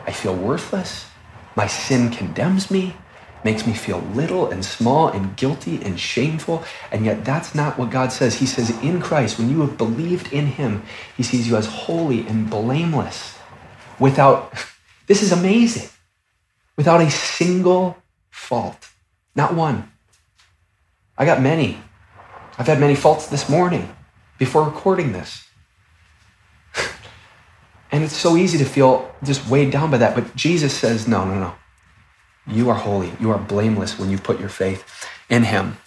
I 0.06 0.12
feel 0.12 0.36
worthless. 0.36 1.08
My 1.56 1.65
sin 1.65 2.12
condemns 2.12 2.69
me, 2.69 2.95
makes 3.43 3.67
me 3.67 3.73
feel 3.73 3.99
little 3.99 4.49
and 4.49 4.63
small 4.63 5.10
and 5.10 5.36
guilty 5.36 5.82
and 5.84 5.99
shameful. 5.99 6.63
And 6.91 7.06
yet, 7.06 7.25
that's 7.25 7.53
not 7.53 7.77
what 7.77 7.89
God 7.89 8.12
says. 8.12 8.36
He 8.36 8.45
says, 8.45 8.69
in 8.82 9.01
Christ, 9.01 9.38
when 9.38 9.49
you 9.49 9.62
have 9.62 9.77
believed 9.77 10.32
in 10.32 10.47
Him, 10.47 10.84
He 11.17 11.23
sees 11.23 11.47
you 11.47 11.56
as 11.56 11.65
holy 11.65 12.25
and 12.27 12.49
blameless 12.49 13.38
without, 13.99 14.53
this 15.08 15.21
is 15.21 15.32
amazing, 15.32 15.89
without 16.77 17.01
a 17.01 17.10
single 17.10 17.97
fault. 18.29 18.89
Not 19.36 19.53
one. 19.53 19.91
I 21.17 21.25
got 21.25 21.41
many. 21.41 21.79
I've 22.58 22.67
had 22.67 22.79
many 22.79 22.95
faults 22.95 23.27
this 23.27 23.49
morning 23.49 23.95
before 24.38 24.63
recording 24.63 25.12
this. 25.12 25.47
and 27.91 28.03
it's 28.03 28.15
so 28.15 28.38
easy 28.38 28.58
to 28.58 28.65
feel 28.65 29.13
just 29.23 29.47
weighed 29.47 29.71
down 29.71 29.91
by 29.91 29.97
that. 29.97 30.15
But 30.15 30.36
Jesus 30.36 30.73
says, 30.73 31.08
no, 31.08 31.25
no, 31.25 31.39
no. 31.39 31.53
You 32.47 32.69
are 32.69 32.75
holy. 32.75 33.13
You 33.19 33.32
are 33.32 33.38
blameless 33.38 33.97
when 33.97 34.10
you 34.10 34.17
put 34.17 34.39
your 34.39 34.49
faith 34.49 35.08
in 35.29 35.43
Him. 35.43 35.77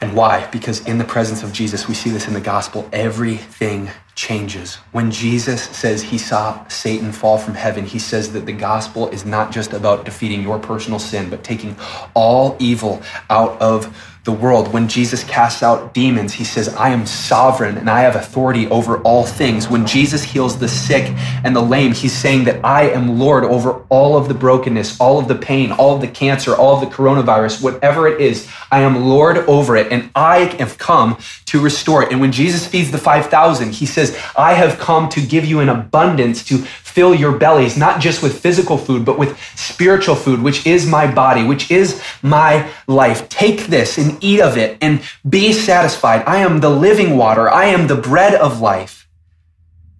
And 0.00 0.14
why? 0.14 0.46
Because 0.50 0.86
in 0.86 0.98
the 0.98 1.04
presence 1.04 1.42
of 1.42 1.52
Jesus, 1.52 1.88
we 1.88 1.94
see 1.94 2.10
this 2.10 2.28
in 2.28 2.34
the 2.34 2.40
gospel, 2.40 2.86
everything 2.92 3.90
changes. 4.14 4.74
When 4.92 5.10
Jesus 5.10 5.62
says 5.62 6.02
he 6.02 6.18
saw 6.18 6.66
Satan 6.68 7.10
fall 7.10 7.38
from 7.38 7.54
heaven, 7.54 7.86
he 7.86 7.98
says 7.98 8.32
that 8.34 8.44
the 8.44 8.52
gospel 8.52 9.08
is 9.08 9.24
not 9.24 9.50
just 9.50 9.72
about 9.72 10.04
defeating 10.04 10.42
your 10.42 10.58
personal 10.58 10.98
sin, 10.98 11.30
but 11.30 11.42
taking 11.42 11.76
all 12.12 12.54
evil 12.58 13.02
out 13.30 13.58
of 13.62 14.13
the 14.24 14.32
world. 14.32 14.72
When 14.72 14.88
Jesus 14.88 15.22
casts 15.24 15.62
out 15.62 15.92
demons, 15.92 16.32
he 16.32 16.44
says, 16.44 16.74
I 16.74 16.88
am 16.88 17.04
sovereign 17.04 17.76
and 17.76 17.90
I 17.90 18.00
have 18.00 18.16
authority 18.16 18.66
over 18.68 18.98
all 19.02 19.24
things. 19.24 19.68
When 19.68 19.86
Jesus 19.86 20.22
heals 20.22 20.58
the 20.58 20.68
sick 20.68 21.12
and 21.44 21.54
the 21.54 21.60
lame, 21.60 21.92
he's 21.92 22.14
saying 22.14 22.44
that 22.44 22.64
I 22.64 22.88
am 22.88 23.18
Lord 23.18 23.44
over 23.44 23.82
all 23.90 24.16
of 24.16 24.28
the 24.28 24.34
brokenness, 24.34 24.98
all 24.98 25.18
of 25.18 25.28
the 25.28 25.34
pain, 25.34 25.72
all 25.72 25.94
of 25.94 26.00
the 26.00 26.08
cancer, 26.08 26.56
all 26.56 26.74
of 26.74 26.80
the 26.80 26.94
coronavirus, 26.94 27.62
whatever 27.62 28.08
it 28.08 28.18
is. 28.18 28.48
I 28.72 28.80
am 28.80 29.04
Lord 29.04 29.36
over 29.38 29.76
it 29.76 29.92
and 29.92 30.10
I 30.14 30.56
have 30.58 30.78
come 30.78 31.18
to 31.46 31.60
restore 31.60 32.02
it. 32.02 32.10
And 32.10 32.20
when 32.20 32.32
Jesus 32.32 32.66
feeds 32.66 32.90
the 32.90 32.98
5,000, 32.98 33.74
he 33.74 33.84
says, 33.84 34.18
I 34.36 34.54
have 34.54 34.78
come 34.78 35.10
to 35.10 35.20
give 35.20 35.44
you 35.44 35.60
an 35.60 35.68
abundance 35.68 36.42
to 36.44 36.64
fill 36.94 37.12
your 37.12 37.36
bellies, 37.36 37.76
not 37.76 38.00
just 38.00 38.22
with 38.22 38.38
physical 38.38 38.78
food, 38.78 39.04
but 39.04 39.18
with 39.18 39.36
spiritual 39.56 40.14
food, 40.14 40.40
which 40.40 40.64
is 40.64 40.86
my 40.86 41.12
body, 41.12 41.42
which 41.42 41.68
is 41.68 42.00
my 42.22 42.70
life. 42.86 43.28
Take 43.28 43.66
this 43.66 43.98
and 43.98 44.16
eat 44.22 44.40
of 44.40 44.56
it 44.56 44.78
and 44.80 45.02
be 45.28 45.52
satisfied. 45.52 46.22
I 46.24 46.38
am 46.38 46.60
the 46.60 46.70
living 46.70 47.16
water. 47.16 47.50
I 47.50 47.64
am 47.64 47.88
the 47.88 47.96
bread 47.96 48.34
of 48.36 48.60
life. 48.60 49.08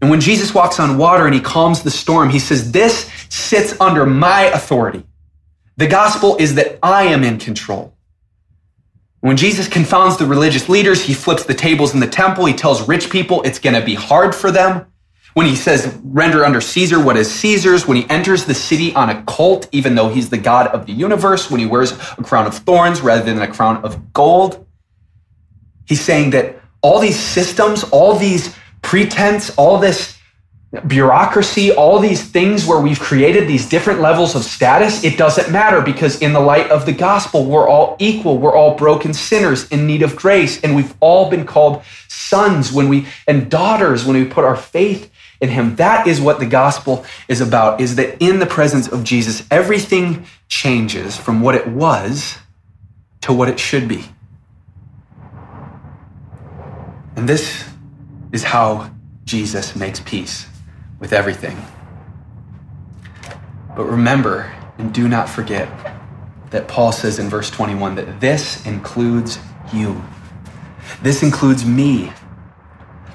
And 0.00 0.08
when 0.08 0.20
Jesus 0.20 0.54
walks 0.54 0.78
on 0.78 0.96
water 0.96 1.26
and 1.26 1.34
he 1.34 1.40
calms 1.40 1.82
the 1.82 1.90
storm, 1.90 2.30
he 2.30 2.38
says, 2.38 2.70
This 2.70 3.10
sits 3.28 3.74
under 3.80 4.06
my 4.06 4.42
authority. 4.42 5.02
The 5.76 5.88
gospel 5.88 6.36
is 6.36 6.54
that 6.54 6.78
I 6.80 7.06
am 7.06 7.24
in 7.24 7.38
control. 7.38 7.92
When 9.18 9.36
Jesus 9.36 9.66
confounds 9.66 10.16
the 10.16 10.26
religious 10.26 10.68
leaders, 10.68 11.02
he 11.02 11.14
flips 11.14 11.44
the 11.44 11.54
tables 11.54 11.92
in 11.92 11.98
the 11.98 12.06
temple. 12.06 12.44
He 12.44 12.54
tells 12.54 12.86
rich 12.86 13.10
people 13.10 13.42
it's 13.42 13.58
going 13.58 13.74
to 13.74 13.84
be 13.84 13.96
hard 13.96 14.32
for 14.32 14.52
them. 14.52 14.86
When 15.34 15.46
he 15.46 15.56
says, 15.56 15.98
render 16.04 16.44
under 16.44 16.60
Caesar 16.60 17.02
what 17.02 17.16
is 17.16 17.30
Caesar's, 17.30 17.86
when 17.86 17.96
he 17.96 18.08
enters 18.08 18.44
the 18.44 18.54
city 18.54 18.94
on 18.94 19.10
a 19.10 19.22
colt, 19.24 19.68
even 19.72 19.96
though 19.96 20.08
he's 20.08 20.30
the 20.30 20.38
God 20.38 20.68
of 20.68 20.86
the 20.86 20.92
universe, 20.92 21.50
when 21.50 21.60
he 21.60 21.66
wears 21.66 21.92
a 21.92 22.22
crown 22.22 22.46
of 22.46 22.56
thorns 22.56 23.00
rather 23.00 23.24
than 23.24 23.42
a 23.42 23.52
crown 23.52 23.78
of 23.84 24.12
gold, 24.12 24.64
he's 25.86 26.00
saying 26.00 26.30
that 26.30 26.60
all 26.82 27.00
these 27.00 27.18
systems, 27.18 27.82
all 27.84 28.16
these 28.16 28.54
pretense, 28.82 29.50
all 29.56 29.78
this 29.78 30.16
bureaucracy, 30.86 31.72
all 31.72 31.98
these 31.98 32.22
things 32.22 32.66
where 32.66 32.80
we've 32.80 33.00
created 33.00 33.48
these 33.48 33.68
different 33.68 34.00
levels 34.00 34.34
of 34.34 34.44
status, 34.44 35.04
it 35.04 35.16
doesn't 35.16 35.50
matter 35.50 35.80
because 35.80 36.20
in 36.20 36.32
the 36.32 36.40
light 36.40 36.70
of 36.70 36.84
the 36.86 36.92
gospel, 36.92 37.44
we're 37.44 37.68
all 37.68 37.96
equal. 37.98 38.38
We're 38.38 38.54
all 38.54 38.76
broken 38.76 39.14
sinners 39.14 39.68
in 39.68 39.86
need 39.86 40.02
of 40.02 40.16
grace. 40.16 40.60
And 40.62 40.74
we've 40.74 40.94
all 41.00 41.30
been 41.30 41.46
called 41.46 41.82
sons 42.08 42.72
when 42.72 42.88
we, 42.88 43.06
and 43.26 43.50
daughters 43.50 44.04
when 44.04 44.16
we 44.16 44.24
put 44.24 44.44
our 44.44 44.56
faith 44.56 45.10
in 45.44 45.50
him. 45.50 45.76
That 45.76 46.08
is 46.08 46.20
what 46.20 46.40
the 46.40 46.46
gospel 46.46 47.04
is 47.28 47.40
about, 47.40 47.80
is 47.80 47.94
that 47.96 48.20
in 48.20 48.40
the 48.40 48.46
presence 48.46 48.88
of 48.88 49.04
Jesus, 49.04 49.46
everything 49.50 50.26
changes 50.48 51.16
from 51.16 51.40
what 51.40 51.54
it 51.54 51.68
was 51.68 52.38
to 53.20 53.32
what 53.32 53.48
it 53.48 53.60
should 53.60 53.86
be. 53.86 54.04
And 57.16 57.28
this 57.28 57.64
is 58.32 58.42
how 58.42 58.90
Jesus 59.24 59.76
makes 59.76 60.00
peace 60.00 60.46
with 60.98 61.12
everything. 61.12 61.56
But 63.76 63.84
remember 63.84 64.52
and 64.78 64.92
do 64.92 65.08
not 65.08 65.28
forget 65.28 65.68
that 66.50 66.66
Paul 66.68 66.92
says 66.92 67.18
in 67.18 67.28
verse 67.28 67.50
21 67.50 67.94
that 67.96 68.20
this 68.20 68.64
includes 68.66 69.38
you. 69.72 70.02
This 71.02 71.22
includes 71.22 71.64
me 71.64 72.12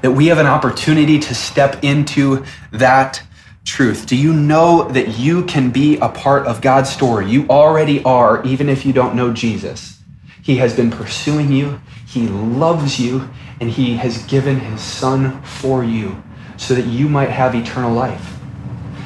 that 0.02 0.12
we 0.12 0.28
have 0.28 0.38
an 0.38 0.46
opportunity 0.46 1.20
to 1.20 1.36
step 1.36 1.84
into 1.84 2.46
that 2.72 3.22
truth. 3.66 4.08
Do 4.08 4.16
you 4.16 4.34
know 4.34 4.88
that 4.90 5.20
you 5.20 5.46
can 5.46 5.70
be 5.70 5.98
a 5.98 6.10
part 6.10 6.48
of 6.48 6.62
God's 6.62 6.90
story? 6.90 7.30
You 7.30 7.48
already 7.50 8.04
are, 8.04 8.44
even 8.44 8.70
if 8.70 8.86
you 8.86 8.94
don't 8.94 9.16
know 9.16 9.34
Jesus. 9.34 10.02
He 10.42 10.58
has 10.58 10.76
been 10.76 10.90
pursuing 10.90 11.52
you, 11.52 11.80
He 12.08 12.28
loves 12.28 13.00
you, 13.00 13.30
and 13.60 13.70
He 13.70 13.98
has 13.98 14.24
given 14.26 14.60
His 14.60 14.82
Son 14.82 15.42
for 15.44 15.84
you 15.84 16.24
so 16.58 16.74
that 16.74 16.86
you 16.86 17.08
might 17.08 17.30
have 17.30 17.56
eternal 17.56 17.94
life. 17.94 18.40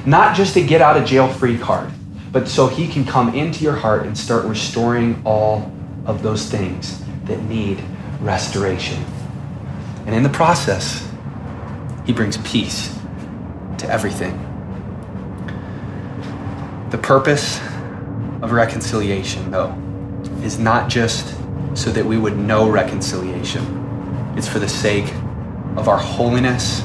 Not 0.06 0.36
just 0.36 0.54
to 0.54 0.64
get 0.64 0.82
out 0.82 0.98
of 0.98 1.06
jail 1.06 1.28
free 1.28 1.58
card, 1.58 1.92
but 2.32 2.48
so 2.48 2.68
He 2.68 2.88
can 2.88 3.06
come 3.06 3.34
into 3.36 3.64
your 3.64 3.76
heart 3.76 4.06
and 4.06 4.18
start 4.18 4.46
restoring 4.46 5.22
all 5.26 5.72
of 6.06 6.24
those 6.24 6.50
things 6.50 7.04
that 7.26 7.42
need 7.44 7.84
restoration. 8.22 9.04
And 10.06 10.14
in 10.14 10.24
the 10.24 10.30
process, 10.30 11.08
he 12.06 12.14
brings 12.14 12.38
peace 12.38 12.98
to 13.78 13.90
everything. 13.90 14.38
The 16.92 16.98
purpose 16.98 17.60
of 18.42 18.52
reconciliation, 18.52 19.50
though, 19.52 19.76
is 20.44 20.60
not 20.60 20.90
just 20.90 21.36
so 21.74 21.90
that 21.92 22.06
we 22.06 22.18
would 22.18 22.38
know 22.38 22.70
reconciliation, 22.70 24.34
it's 24.38 24.48
for 24.48 24.60
the 24.60 24.70
sake 24.70 25.12
of 25.76 25.88
our 25.88 25.98
holiness 25.98 26.82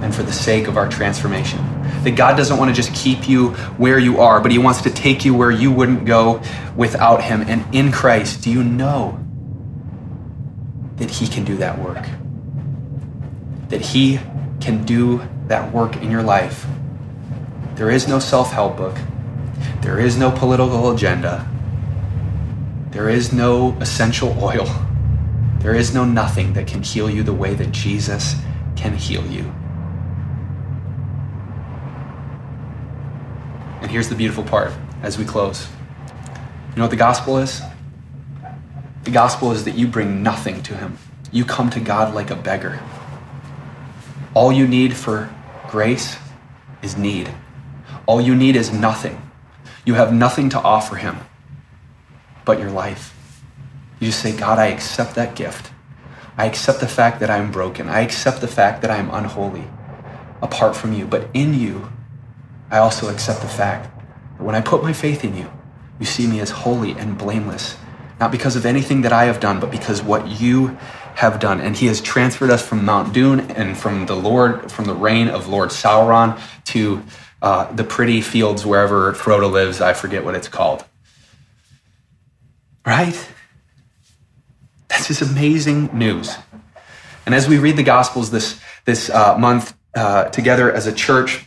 and 0.00 0.14
for 0.14 0.22
the 0.22 0.32
sake 0.32 0.66
of 0.68 0.76
our 0.76 0.88
transformation. 0.88 1.58
That 2.04 2.12
God 2.16 2.36
doesn't 2.36 2.56
want 2.56 2.70
to 2.70 2.74
just 2.74 2.94
keep 2.94 3.28
you 3.28 3.50
where 3.76 3.98
you 3.98 4.20
are, 4.20 4.40
but 4.40 4.50
He 4.50 4.58
wants 4.58 4.82
to 4.82 4.90
take 4.90 5.24
you 5.24 5.34
where 5.34 5.50
you 5.50 5.70
wouldn't 5.70 6.04
go 6.04 6.40
without 6.76 7.22
Him. 7.22 7.42
And 7.42 7.74
in 7.74 7.92
Christ, 7.92 8.42
do 8.42 8.50
you 8.50 8.62
know 8.62 9.24
that 10.96 11.10
He 11.10 11.26
can 11.26 11.44
do 11.44 11.56
that 11.58 11.78
work? 11.78 12.06
That 13.68 13.80
He 13.80 14.20
can 14.60 14.84
do 14.84 15.22
that 15.46 15.72
work 15.72 15.96
in 15.96 16.10
your 16.10 16.22
life. 16.22 16.66
There 17.74 17.90
is 17.90 18.08
no 18.08 18.18
self 18.18 18.52
help 18.52 18.76
book, 18.76 18.96
there 19.82 19.98
is 19.98 20.16
no 20.16 20.30
political 20.30 20.90
agenda, 20.90 21.48
there 22.90 23.08
is 23.08 23.32
no 23.32 23.76
essential 23.80 24.36
oil, 24.42 24.66
there 25.58 25.74
is 25.74 25.94
no 25.94 26.04
nothing 26.04 26.52
that 26.54 26.66
can 26.66 26.82
heal 26.82 27.08
you 27.08 27.22
the 27.22 27.32
way 27.32 27.54
that 27.54 27.72
Jesus 27.72 28.34
can 28.76 28.96
heal 28.96 29.26
you. 29.26 29.52
And 33.80 33.90
here's 33.90 34.08
the 34.08 34.14
beautiful 34.14 34.44
part 34.44 34.72
as 35.02 35.18
we 35.18 35.24
close. 35.24 35.68
You 36.70 36.76
know 36.76 36.82
what 36.82 36.90
the 36.90 36.96
gospel 36.96 37.38
is? 37.38 37.62
The 39.04 39.10
gospel 39.10 39.52
is 39.52 39.64
that 39.64 39.76
you 39.76 39.86
bring 39.86 40.22
nothing 40.22 40.62
to 40.64 40.76
Him. 40.76 40.98
You 41.32 41.44
come 41.44 41.70
to 41.70 41.80
God 41.80 42.14
like 42.14 42.30
a 42.30 42.36
beggar. 42.36 42.80
All 44.34 44.52
you 44.52 44.66
need 44.66 44.96
for 44.96 45.34
grace 45.68 46.16
is 46.82 46.96
need. 46.96 47.32
All 48.06 48.20
you 48.20 48.34
need 48.34 48.56
is 48.56 48.72
nothing. 48.72 49.22
You 49.84 49.94
have 49.94 50.12
nothing 50.12 50.48
to 50.50 50.60
offer 50.60 50.96
Him 50.96 51.18
but 52.44 52.58
your 52.58 52.70
life. 52.70 53.14
You 54.00 54.12
say, 54.12 54.36
God, 54.36 54.58
I 54.58 54.66
accept 54.66 55.14
that 55.16 55.34
gift. 55.34 55.72
I 56.36 56.46
accept 56.46 56.80
the 56.80 56.88
fact 56.88 57.20
that 57.20 57.30
I'm 57.30 57.50
broken. 57.50 57.88
I 57.88 58.00
accept 58.00 58.40
the 58.40 58.48
fact 58.48 58.82
that 58.82 58.90
I'm 58.90 59.10
unholy 59.10 59.64
apart 60.40 60.76
from 60.76 60.92
you. 60.92 61.06
But 61.06 61.28
in 61.34 61.52
you, 61.52 61.90
I 62.70 62.78
also 62.78 63.08
accept 63.08 63.40
the 63.40 63.48
fact 63.48 63.90
that 64.36 64.44
when 64.44 64.54
I 64.54 64.60
put 64.60 64.82
my 64.82 64.92
faith 64.92 65.24
in 65.24 65.36
you, 65.36 65.50
you 65.98 66.06
see 66.06 66.26
me 66.26 66.38
as 66.38 66.50
holy 66.50 66.92
and 66.92 67.18
blameless, 67.18 67.76
not 68.20 68.30
because 68.30 68.56
of 68.56 68.64
anything 68.64 69.02
that 69.02 69.12
I 69.12 69.24
have 69.24 69.40
done, 69.40 69.58
but 69.58 69.70
because 69.70 70.02
what 70.02 70.28
you 70.40 70.78
have 71.16 71.40
done. 71.40 71.60
And 71.60 71.76
he 71.76 71.86
has 71.86 72.00
transferred 72.00 72.50
us 72.50 72.66
from 72.66 72.84
Mount 72.84 73.12
Doom 73.12 73.40
and 73.58 73.76
from 73.76 74.06
the 74.06 74.14
Lord, 74.14 74.70
from 74.70 74.86
the 74.86 74.94
reign 74.94 75.28
of 75.28 75.48
Lord 75.48 75.70
Sauron 75.70 76.40
to 76.66 77.02
uh, 77.42 77.70
the 77.72 77.84
pretty 77.84 78.20
fields 78.20 78.64
wherever 78.64 79.12
Frodo 79.12 79.50
lives. 79.50 79.80
I 79.80 79.92
forget 79.92 80.24
what 80.24 80.34
it's 80.34 80.48
called. 80.48 80.84
Right? 82.86 83.28
That's 84.88 85.08
just 85.08 85.20
amazing 85.20 85.90
news. 85.92 86.34
And 87.26 87.34
as 87.34 87.48
we 87.48 87.58
read 87.58 87.76
the 87.76 87.82
Gospels 87.82 88.30
this, 88.30 88.58
this 88.84 89.10
uh, 89.10 89.36
month 89.36 89.76
uh, 89.94 90.24
together 90.24 90.72
as 90.72 90.86
a 90.86 90.92
church, 90.92 91.44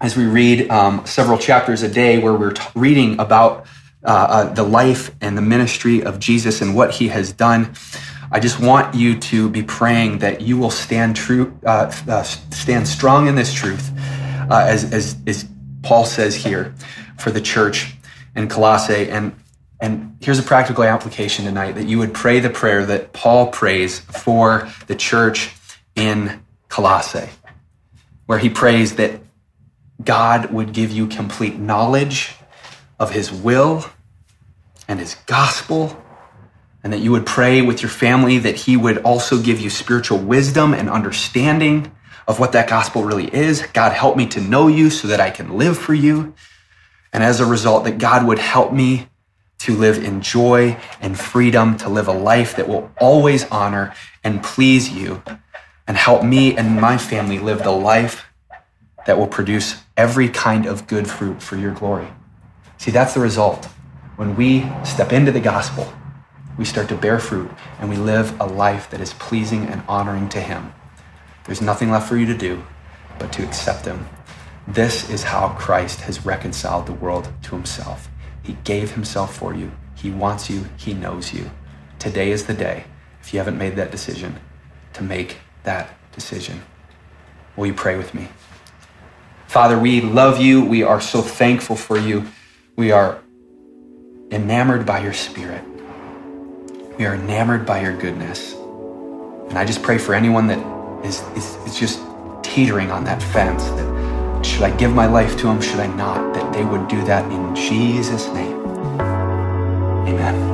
as 0.00 0.16
we 0.16 0.24
read 0.24 0.70
um, 0.70 1.06
several 1.06 1.38
chapters 1.38 1.82
a 1.82 1.88
day 1.88 2.18
where 2.18 2.34
we're 2.34 2.52
t- 2.52 2.62
reading 2.74 3.20
about 3.20 3.66
uh, 4.02 4.08
uh, 4.08 4.52
the 4.54 4.64
life 4.64 5.14
and 5.20 5.36
the 5.38 5.42
ministry 5.42 6.02
of 6.02 6.18
Jesus 6.18 6.60
and 6.60 6.74
what 6.74 6.92
he 6.92 7.08
has 7.08 7.32
done, 7.32 7.74
I 8.34 8.40
just 8.40 8.58
want 8.58 8.96
you 8.96 9.16
to 9.20 9.48
be 9.48 9.62
praying 9.62 10.18
that 10.18 10.40
you 10.40 10.58
will 10.58 10.72
stand 10.72 11.14
true, 11.14 11.56
uh, 11.64 11.92
uh, 12.08 12.24
stand 12.24 12.88
strong 12.88 13.28
in 13.28 13.36
this 13.36 13.54
truth, 13.54 13.92
as, 14.50 14.92
as, 14.92 15.16
as 15.24 15.46
Paul 15.82 16.04
says 16.04 16.34
here 16.34 16.74
for 17.16 17.30
the 17.30 17.40
church 17.40 17.94
in 18.34 18.48
Colossae. 18.48 19.08
And 19.08 19.36
and 19.80 20.16
here's 20.20 20.40
a 20.40 20.42
practical 20.42 20.82
application 20.82 21.44
tonight 21.44 21.76
that 21.76 21.86
you 21.86 21.98
would 21.98 22.12
pray 22.12 22.40
the 22.40 22.50
prayer 22.50 22.84
that 22.86 23.12
Paul 23.12 23.52
prays 23.52 24.00
for 24.00 24.68
the 24.88 24.96
church 24.96 25.54
in 25.94 26.42
Colossae, 26.68 27.28
where 28.26 28.38
he 28.38 28.48
prays 28.50 28.96
that 28.96 29.20
God 30.02 30.52
would 30.52 30.72
give 30.72 30.90
you 30.90 31.06
complete 31.06 31.56
knowledge 31.56 32.34
of 32.98 33.12
his 33.12 33.30
will 33.30 33.84
and 34.88 34.98
his 34.98 35.14
gospel, 35.26 36.02
and 36.84 36.92
that 36.92 37.00
you 37.00 37.10
would 37.10 37.24
pray 37.24 37.62
with 37.62 37.82
your 37.82 37.90
family 37.90 38.38
that 38.38 38.54
he 38.54 38.76
would 38.76 38.98
also 38.98 39.40
give 39.40 39.58
you 39.58 39.70
spiritual 39.70 40.18
wisdom 40.18 40.74
and 40.74 40.90
understanding 40.90 41.90
of 42.28 42.38
what 42.38 42.52
that 42.52 42.68
gospel 42.68 43.02
really 43.02 43.34
is. 43.34 43.62
God, 43.72 43.92
help 43.92 44.16
me 44.16 44.26
to 44.28 44.40
know 44.40 44.68
you 44.68 44.90
so 44.90 45.08
that 45.08 45.18
I 45.18 45.30
can 45.30 45.56
live 45.56 45.78
for 45.78 45.94
you. 45.94 46.34
And 47.12 47.24
as 47.24 47.40
a 47.40 47.46
result, 47.46 47.84
that 47.84 47.98
God 47.98 48.26
would 48.26 48.38
help 48.38 48.72
me 48.72 49.08
to 49.60 49.74
live 49.74 50.04
in 50.04 50.20
joy 50.20 50.76
and 51.00 51.18
freedom, 51.18 51.78
to 51.78 51.88
live 51.88 52.06
a 52.06 52.12
life 52.12 52.56
that 52.56 52.68
will 52.68 52.90
always 53.00 53.44
honor 53.50 53.94
and 54.22 54.42
please 54.42 54.90
you, 54.90 55.22
and 55.86 55.96
help 55.96 56.22
me 56.22 56.54
and 56.54 56.78
my 56.78 56.98
family 56.98 57.38
live 57.38 57.62
the 57.62 57.70
life 57.70 58.26
that 59.06 59.18
will 59.18 59.26
produce 59.26 59.82
every 59.96 60.28
kind 60.28 60.66
of 60.66 60.86
good 60.86 61.08
fruit 61.08 61.42
for 61.42 61.56
your 61.56 61.72
glory. 61.72 62.08
See, 62.76 62.90
that's 62.90 63.14
the 63.14 63.20
result. 63.20 63.66
When 64.16 64.36
we 64.36 64.66
step 64.84 65.12
into 65.12 65.32
the 65.32 65.40
gospel, 65.40 65.90
we 66.56 66.64
start 66.64 66.88
to 66.88 66.96
bear 66.96 67.18
fruit 67.18 67.50
and 67.78 67.90
we 67.90 67.96
live 67.96 68.40
a 68.40 68.46
life 68.46 68.90
that 68.90 69.00
is 69.00 69.14
pleasing 69.14 69.66
and 69.66 69.82
honoring 69.88 70.28
to 70.30 70.40
Him. 70.40 70.72
There's 71.44 71.62
nothing 71.62 71.90
left 71.90 72.08
for 72.08 72.16
you 72.16 72.26
to 72.26 72.36
do 72.36 72.64
but 73.18 73.32
to 73.32 73.44
accept 73.44 73.86
Him. 73.86 74.06
This 74.66 75.10
is 75.10 75.24
how 75.24 75.50
Christ 75.58 76.02
has 76.02 76.24
reconciled 76.24 76.86
the 76.86 76.92
world 76.92 77.28
to 77.42 77.54
Himself. 77.54 78.08
He 78.44 78.58
gave 78.62 78.92
himself 78.92 79.34
for 79.34 79.54
you. 79.54 79.72
He 79.96 80.10
wants 80.10 80.50
you. 80.50 80.66
He 80.76 80.92
knows 80.92 81.32
you. 81.32 81.50
Today 81.98 82.30
is 82.30 82.44
the 82.44 82.54
day, 82.54 82.84
if 83.22 83.32
you 83.32 83.38
haven't 83.40 83.58
made 83.58 83.76
that 83.76 83.90
decision, 83.90 84.38
to 84.92 85.02
make 85.02 85.38
that 85.62 85.90
decision. 86.12 86.62
Will 87.56 87.66
you 87.66 87.74
pray 87.74 87.96
with 87.96 88.12
me? 88.12 88.28
Father, 89.46 89.78
we 89.78 90.02
love 90.02 90.40
you. 90.40 90.64
We 90.64 90.82
are 90.82 91.00
so 91.00 91.22
thankful 91.22 91.76
for 91.76 91.96
you. 91.96 92.26
We 92.76 92.92
are 92.92 93.18
enamored 94.30 94.84
by 94.84 95.02
your 95.02 95.14
spirit. 95.14 95.64
We 96.96 97.06
are 97.06 97.14
enamored 97.16 97.66
by 97.66 97.82
your 97.82 97.96
goodness. 97.96 98.54
And 98.54 99.58
I 99.58 99.64
just 99.64 99.82
pray 99.82 99.98
for 99.98 100.14
anyone 100.14 100.46
that 100.46 100.58
is, 101.04 101.22
is, 101.36 101.56
is 101.66 101.76
just 101.76 102.00
teetering 102.44 102.92
on 102.92 103.02
that 103.02 103.20
fence 103.20 103.64
that 103.64 104.46
should 104.46 104.62
I 104.62 104.70
give 104.76 104.92
my 104.92 105.06
life 105.06 105.36
to 105.38 105.48
him? 105.48 105.60
Should 105.60 105.80
I 105.80 105.88
not? 105.88 106.34
That 106.34 106.52
they 106.52 106.64
would 106.64 106.86
do 106.86 107.02
that 107.06 107.28
in 107.32 107.56
Jesus' 107.56 108.28
name. 108.28 108.60
Amen. 110.06 110.52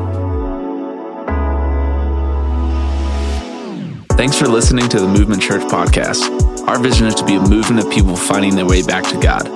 Thanks 4.12 4.38
for 4.38 4.48
listening 4.48 4.88
to 4.88 4.98
the 4.98 5.09
Movement 5.09 5.42
Church 5.42 5.62
podcast. 5.62 6.66
Our 6.66 6.79
vision 6.79 7.07
is 7.07 7.14
to 7.16 7.26
be 7.26 7.35
a 7.35 7.40
movement 7.40 7.85
of 7.85 7.92
people 7.92 8.16
finding 8.16 8.55
their 8.55 8.66
way 8.66 8.81
back 8.83 9.05
to 9.11 9.20
God. 9.20 9.46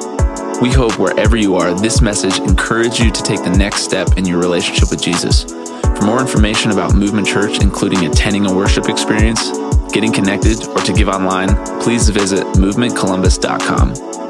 We 0.61 0.71
hope 0.71 0.99
wherever 0.99 1.37
you 1.39 1.57
are, 1.57 1.73
this 1.73 2.03
message 2.03 2.39
encourage 2.41 3.01
you 3.01 3.11
to 3.11 3.23
take 3.23 3.43
the 3.43 3.57
next 3.57 3.85
step 3.85 4.19
in 4.19 4.27
your 4.27 4.39
relationship 4.39 4.91
with 4.91 5.03
Jesus. 5.03 5.47
For 5.97 6.05
more 6.05 6.21
information 6.21 6.71
about 6.71 6.95
Movement 6.95 7.27
Church, 7.27 7.61
including 7.61 8.07
attending 8.07 8.47
a 8.47 8.55
worship 8.55 8.89
experience, 8.89 9.51
getting 9.93 10.13
connected, 10.13 10.67
or 10.69 10.79
to 10.81 10.93
give 10.93 11.09
online, 11.09 11.57
please 11.81 12.09
visit 12.09 12.45
movementcolumbus.com. 12.55 14.24